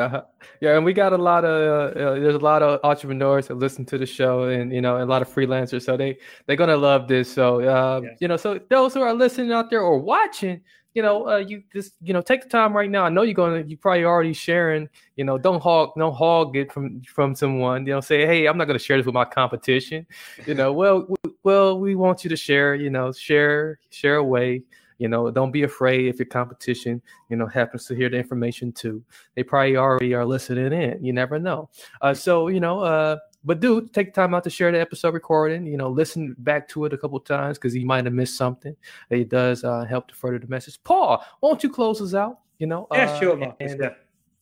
Uh-huh. 0.00 0.22
Yeah, 0.60 0.76
and 0.76 0.84
we 0.86 0.94
got 0.94 1.12
a 1.12 1.18
lot 1.18 1.44
of 1.44 1.50
uh, 1.96 2.00
uh, 2.00 2.14
there's 2.14 2.34
a 2.34 2.38
lot 2.38 2.62
of 2.62 2.80
entrepreneurs 2.82 3.48
that 3.48 3.56
listen 3.56 3.84
to 3.86 3.98
the 3.98 4.06
show, 4.06 4.44
and 4.44 4.72
you 4.72 4.80
know, 4.80 5.02
a 5.02 5.04
lot 5.04 5.20
of 5.20 5.28
freelancers. 5.28 5.82
So 5.82 5.96
they 5.98 6.16
they're 6.46 6.56
gonna 6.56 6.76
love 6.78 7.08
this. 7.08 7.30
So 7.30 7.60
uh, 7.60 8.00
Yeah. 8.02 8.10
you 8.20 8.28
know, 8.28 8.36
so 8.38 8.58
those 8.70 8.94
who 8.94 9.02
are 9.02 9.12
listening 9.12 9.52
out 9.52 9.68
there 9.68 9.82
or 9.82 9.98
watching, 9.98 10.62
you 10.94 11.02
know, 11.02 11.28
uh, 11.28 11.36
you 11.36 11.62
just 11.74 11.92
you 12.00 12.14
know 12.14 12.22
take 12.22 12.42
the 12.42 12.48
time 12.48 12.74
right 12.74 12.88
now. 12.90 13.04
I 13.04 13.10
know 13.10 13.20
you're 13.20 13.34
gonna 13.34 13.64
you 13.66 13.76
probably 13.76 14.04
already 14.04 14.32
sharing. 14.32 14.88
You 15.16 15.24
know, 15.24 15.36
don't 15.36 15.62
hog 15.62 15.90
don't 15.98 16.14
hog 16.14 16.56
it 16.56 16.72
from 16.72 17.02
from 17.02 17.34
someone. 17.34 17.84
You 17.86 17.92
know, 17.92 18.00
say 18.00 18.24
hey, 18.24 18.46
I'm 18.46 18.56
not 18.56 18.64
gonna 18.66 18.78
share 18.78 18.96
this 18.96 19.04
with 19.04 19.14
my 19.14 19.26
competition. 19.26 20.06
You 20.46 20.54
know, 20.54 20.72
well 20.72 21.00
w- 21.00 21.36
well 21.42 21.78
we 21.78 21.96
want 21.96 22.24
you 22.24 22.30
to 22.30 22.36
share. 22.36 22.74
You 22.74 22.88
know, 22.88 23.12
share 23.12 23.78
share 23.90 24.16
away. 24.16 24.62
You 24.98 25.08
know, 25.08 25.30
don't 25.30 25.52
be 25.52 25.62
afraid 25.64 26.06
if 26.06 26.18
your 26.18 26.26
competition, 26.26 27.02
you 27.28 27.36
know, 27.36 27.46
happens 27.46 27.84
to 27.86 27.94
hear 27.94 28.08
the 28.08 28.16
information 28.16 28.72
too 28.72 29.04
they 29.34 29.42
probably 29.42 29.76
already 29.76 30.14
are 30.14 30.24
listening 30.24 30.72
in. 30.72 31.04
You 31.04 31.12
never 31.12 31.38
know. 31.38 31.68
Uh, 32.00 32.14
so 32.14 32.48
you 32.48 32.60
know, 32.60 32.80
uh, 32.80 33.16
but 33.44 33.60
do 33.60 33.86
take 33.88 34.12
time 34.12 34.34
out 34.34 34.44
to 34.44 34.50
share 34.50 34.72
the 34.72 34.80
episode 34.80 35.14
recording. 35.14 35.66
You 35.66 35.76
know, 35.76 35.88
listen 35.88 36.34
back 36.38 36.68
to 36.70 36.84
it 36.84 36.92
a 36.92 36.98
couple 36.98 37.20
times 37.20 37.58
because 37.58 37.74
you 37.76 37.86
might 37.86 38.04
have 38.04 38.14
missed 38.14 38.36
something. 38.36 38.74
It 39.10 39.28
does 39.28 39.62
uh, 39.64 39.84
help 39.84 40.08
to 40.08 40.14
further 40.14 40.38
the 40.38 40.48
message. 40.48 40.82
Paul, 40.82 41.24
won't 41.40 41.62
you 41.62 41.70
close 41.70 42.00
us 42.00 42.14
out? 42.14 42.40
You 42.58 42.66
know, 42.66 42.88
Yeah, 42.92 43.10
uh, 43.10 43.20
sure, 43.20 43.36
Marcus. 43.36 43.72
and- 43.72 43.80
yeah. 43.80 43.90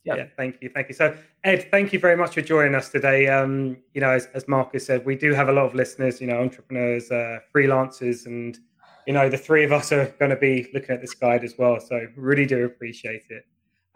yeah. 0.05 0.17
yeah. 0.17 0.27
thank 0.37 0.57
you, 0.63 0.71
thank 0.73 0.89
you. 0.89 0.95
So, 0.95 1.17
Ed, 1.43 1.69
thank 1.71 1.93
you 1.93 1.99
very 1.99 2.17
much 2.17 2.35
for 2.35 2.43
joining 2.43 2.75
us 2.75 2.89
today. 2.91 3.27
Um, 3.27 3.77
you 3.93 4.01
know, 4.01 4.11
as, 4.11 4.27
as 4.35 4.47
Marcus 4.49 4.87
said, 4.87 5.05
we 5.05 5.17
do 5.17 5.33
have 5.35 5.49
a 5.49 5.53
lot 5.53 5.67
of 5.67 5.75
listeners. 5.75 6.21
You 6.21 6.29
know, 6.29 6.41
entrepreneurs, 6.41 7.11
uh, 7.11 7.41
freelancers, 7.55 8.27
and 8.27 8.59
you 9.07 9.13
know, 9.13 9.29
the 9.29 9.39
three 9.39 9.65
of 9.65 9.73
us 9.73 9.93
are 9.93 10.07
going 10.19 10.31
to 10.31 10.37
be 10.37 10.69
looking 10.75 10.95
at 10.95 11.01
this 11.01 11.15
guide 11.15 11.45
as 11.45 11.55
well. 11.59 11.81
So, 11.81 12.07
really 12.17 12.47
do 12.47 12.65
appreciate 12.65 13.25
it. 13.31 13.45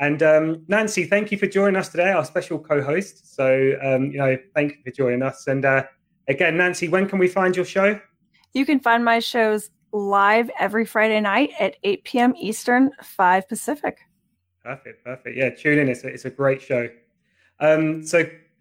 And 0.00 0.22
um, 0.22 0.64
Nancy, 0.68 1.04
thank 1.04 1.32
you 1.32 1.38
for 1.38 1.46
joining 1.46 1.76
us 1.76 1.88
today, 1.88 2.12
our 2.12 2.24
special 2.24 2.58
co-host. 2.58 3.34
So, 3.34 3.72
um, 3.82 4.12
you 4.12 4.18
know, 4.18 4.36
thank 4.54 4.72
you 4.72 4.78
for 4.84 4.90
joining 4.92 5.22
us. 5.22 5.46
And 5.48 5.64
uh, 5.64 5.84
again, 6.28 6.56
Nancy, 6.56 6.88
when 6.88 7.08
can 7.08 7.18
we 7.18 7.26
find 7.26 7.56
your 7.56 7.64
show? 7.64 8.00
You 8.52 8.64
can 8.64 8.78
find 8.78 9.04
my 9.04 9.18
shows 9.18 9.70
live 9.92 10.50
every 10.58 10.84
Friday 10.84 11.20
night 11.20 11.50
at 11.58 11.76
8 11.82 12.04
p.m. 12.04 12.34
Eastern, 12.36 12.90
5 13.02 13.48
Pacific. 13.48 13.98
Perfect, 14.62 15.04
perfect. 15.04 15.36
Yeah, 15.36 15.50
tune 15.50 15.78
in. 15.78 15.88
It's 15.88 16.04
a, 16.04 16.08
it's 16.08 16.24
a 16.26 16.30
great 16.30 16.62
show. 16.62 16.88
Um, 17.58 18.04
so, 18.04 18.20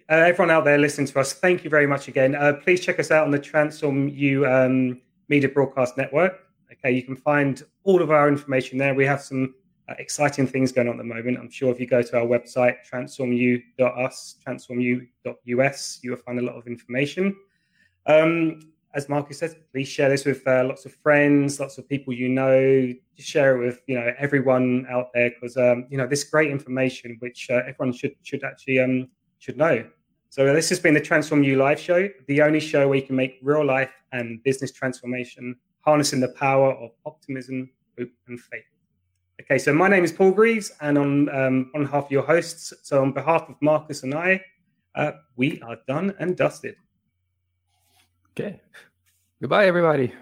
uh, 0.10 0.14
everyone 0.14 0.50
out 0.50 0.64
there 0.64 0.78
listening 0.78 1.06
to 1.08 1.20
us, 1.20 1.34
thank 1.34 1.64
you 1.64 1.70
very 1.70 1.86
much 1.86 2.08
again. 2.08 2.34
Uh, 2.34 2.54
please 2.54 2.80
check 2.80 2.98
us 2.98 3.12
out 3.12 3.26
on 3.26 3.32
the 3.32 3.40
Transform 3.40 4.08
You 4.08 4.48
um, 4.48 5.02
Media 5.30 5.50
Broadcast 5.50 5.98
Network. 5.98 6.40
Okay, 6.72 6.92
you 6.92 7.04
can 7.04 7.16
find 7.16 7.64
all 7.84 8.02
of 8.02 8.12
our 8.12 8.28
information 8.28 8.78
there. 8.78 8.94
We 8.94 9.06
have 9.06 9.22
some 9.22 9.56
uh, 9.90 9.94
exciting 10.00 10.48
things 10.48 10.72
going 10.72 10.88
on 10.88 10.96
at 10.96 10.98
the 10.98 11.04
moment. 11.04 11.38
I'm 11.38 11.50
sure 11.50 11.72
if 11.72 11.80
you 11.80 11.88
go 11.88 12.02
to 12.02 12.18
our 12.20 12.26
website, 12.26 12.76
transformu.us, 12.92 14.36
transformu.us, 14.46 16.00
you 16.04 16.10
will 16.12 16.18
find 16.18 16.40
a 16.40 16.42
lot 16.42 16.56
of 16.56 16.68
information. 16.68 17.36
Um, 18.06 18.60
as 18.94 19.10
Marcus 19.10 19.40
says, 19.40 19.56
please 19.72 19.88
share 19.88 20.10
this 20.10 20.26
with 20.26 20.46
uh, 20.48 20.64
lots 20.66 20.86
of 20.86 20.94
friends, 20.96 21.60
lots 21.60 21.78
of 21.78 21.88
people 21.88 22.14
you 22.14 22.30
know. 22.30 22.94
Just 23.16 23.30
share 23.30 23.56
it 23.56 23.66
with 23.66 23.82
you 23.88 23.96
know 23.96 24.12
everyone 24.18 24.88
out 24.90 25.10
there 25.14 25.30
because 25.30 25.56
um, 25.56 25.86
you 25.90 25.98
know 25.98 26.08
this 26.08 26.24
great 26.24 26.50
information 26.50 27.18
which 27.20 27.50
uh, 27.50 27.62
everyone 27.68 27.94
should 27.94 28.16
should 28.24 28.44
actually 28.44 28.80
um, 28.80 29.08
should 29.40 29.58
know. 29.58 29.86
So 30.38 30.54
this 30.54 30.70
has 30.70 30.80
been 30.80 30.94
the 30.94 31.02
Transform 31.02 31.42
You 31.42 31.56
Live 31.56 31.80
Show, 31.80 32.08
the 32.28 32.44
only 32.44 32.60
show 32.60 32.88
where 32.88 33.00
you 33.00 33.02
can 33.02 33.16
make 33.16 33.40
real 33.42 33.66
life 33.66 33.90
and 34.12 34.44
business 34.44 34.72
transformation, 34.72 35.56
harnessing 35.82 36.20
the 36.20 36.28
power 36.28 36.74
of 36.74 36.92
optimism, 37.08 37.72
hope, 37.98 38.10
and 38.28 38.40
faith. 38.40 38.62
Okay, 39.42 39.58
so 39.58 39.74
my 39.74 39.88
name 39.88 40.04
is 40.04 40.12
Paul 40.12 40.30
Greaves, 40.30 40.72
and 40.80 40.96
on 40.96 41.30
um, 41.30 41.72
on 41.74 41.86
behalf 41.86 42.06
of 42.06 42.12
your 42.12 42.22
hosts, 42.22 42.72
so 42.84 43.02
on 43.02 43.14
behalf 43.14 43.50
of 43.50 43.56
Marcus 43.62 44.04
and 44.04 44.14
I, 44.14 44.40
uh, 44.94 45.14
we 45.38 45.60
are 45.62 45.78
done 45.88 46.14
and 46.20 46.38
dusted. 46.38 46.76
Okay. 48.40 48.62
Goodbye, 49.42 49.66
everybody. 49.66 50.14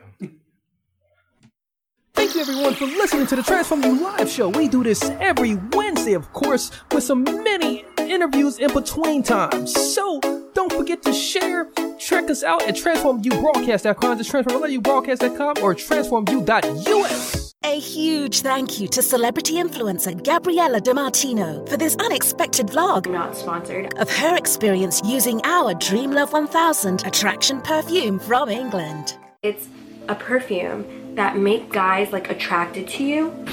Thank 2.14 2.36
you, 2.36 2.40
everyone, 2.40 2.74
for 2.76 2.86
listening 2.86 3.28
to 3.28 3.36
the 3.36 3.44
Transform 3.44 3.84
You 3.84 4.02
Live 4.02 4.30
show. 4.30 4.48
We 4.48 4.70
do 4.70 4.82
this 4.82 5.04
every 5.20 5.56
Wednesday, 5.74 6.14
of 6.14 6.32
course, 6.32 6.72
with 6.94 7.04
some 7.04 7.26
many 7.26 7.85
interviews 8.16 8.58
in 8.58 8.74
between 8.74 9.22
times. 9.22 9.74
So 9.94 10.20
don't 10.54 10.72
forget 10.72 11.04
to 11.04 11.14
share. 11.14 11.70
Check 12.00 12.30
us 12.30 12.44
out 12.44 12.64
at 12.64 12.76
transformubroadcast.com, 12.76 14.18
just 14.18 14.32
transformubroadcast.com 14.32 15.58
or 15.62 15.76
transformu.us. 15.76 17.46
A 17.66 17.80
huge 17.80 18.42
thank 18.42 18.80
you 18.80 18.88
to 18.90 19.02
celebrity 19.02 19.56
influencer 19.56 20.24
Gabriella 20.24 20.80
DiMartino 20.80 21.68
for 21.68 21.78
this 21.78 21.96
unexpected 21.98 22.68
vlog. 22.68 23.12
Not 23.12 23.36
sponsored. 23.36 23.94
Of 23.98 24.10
her 24.10 24.38
experience 24.38 25.02
using 25.04 25.42
our 25.44 25.74
Dream 25.74 26.12
Love 26.12 26.32
1000 26.32 27.06
attraction 27.06 27.62
perfume 27.62 28.20
from 28.20 28.50
England. 28.50 29.18
It's 29.42 29.68
a 30.08 30.16
perfume 30.16 31.16
that 31.16 31.38
makes 31.38 31.74
guys 31.74 32.12
like 32.12 32.30
attracted 32.30 32.88
to 32.88 33.04
you. 33.04 33.46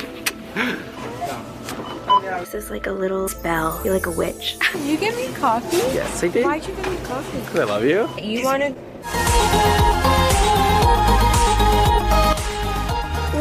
This 2.41 2.55
is 2.55 2.71
like 2.71 2.87
a 2.87 2.93
little 2.93 3.29
spell. 3.29 3.81
You're 3.85 3.95
like 3.95 4.07
a 4.07 4.11
witch. 4.11 4.57
Can 4.61 4.87
you 4.87 4.97
give 4.97 5.15
me 5.17 5.33
coffee? 5.35 5.77
Yes, 5.95 6.23
I 6.25 6.29
did. 6.29 6.45
Why'd 6.45 6.67
you 6.67 6.75
give 6.75 6.91
me 6.91 6.97
coffee? 7.05 7.41
Because 7.41 7.61
I 7.61 7.65
love 7.65 7.85
you. 7.85 8.09
You 8.21 8.45
wanted. 8.45 8.75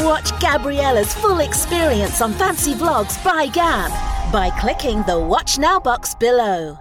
Watch 0.04 0.32
Gabriella's 0.40 1.14
full 1.14 1.40
experience 1.40 2.22
on 2.22 2.34
Fancy 2.34 2.74
Vlogs 2.74 3.24
by 3.24 3.48
Gab 3.48 3.92
by 4.32 4.50
clicking 4.60 5.04
the 5.04 5.20
Watch 5.20 5.58
Now 5.58 5.80
box 5.80 6.16
below. 6.16 6.81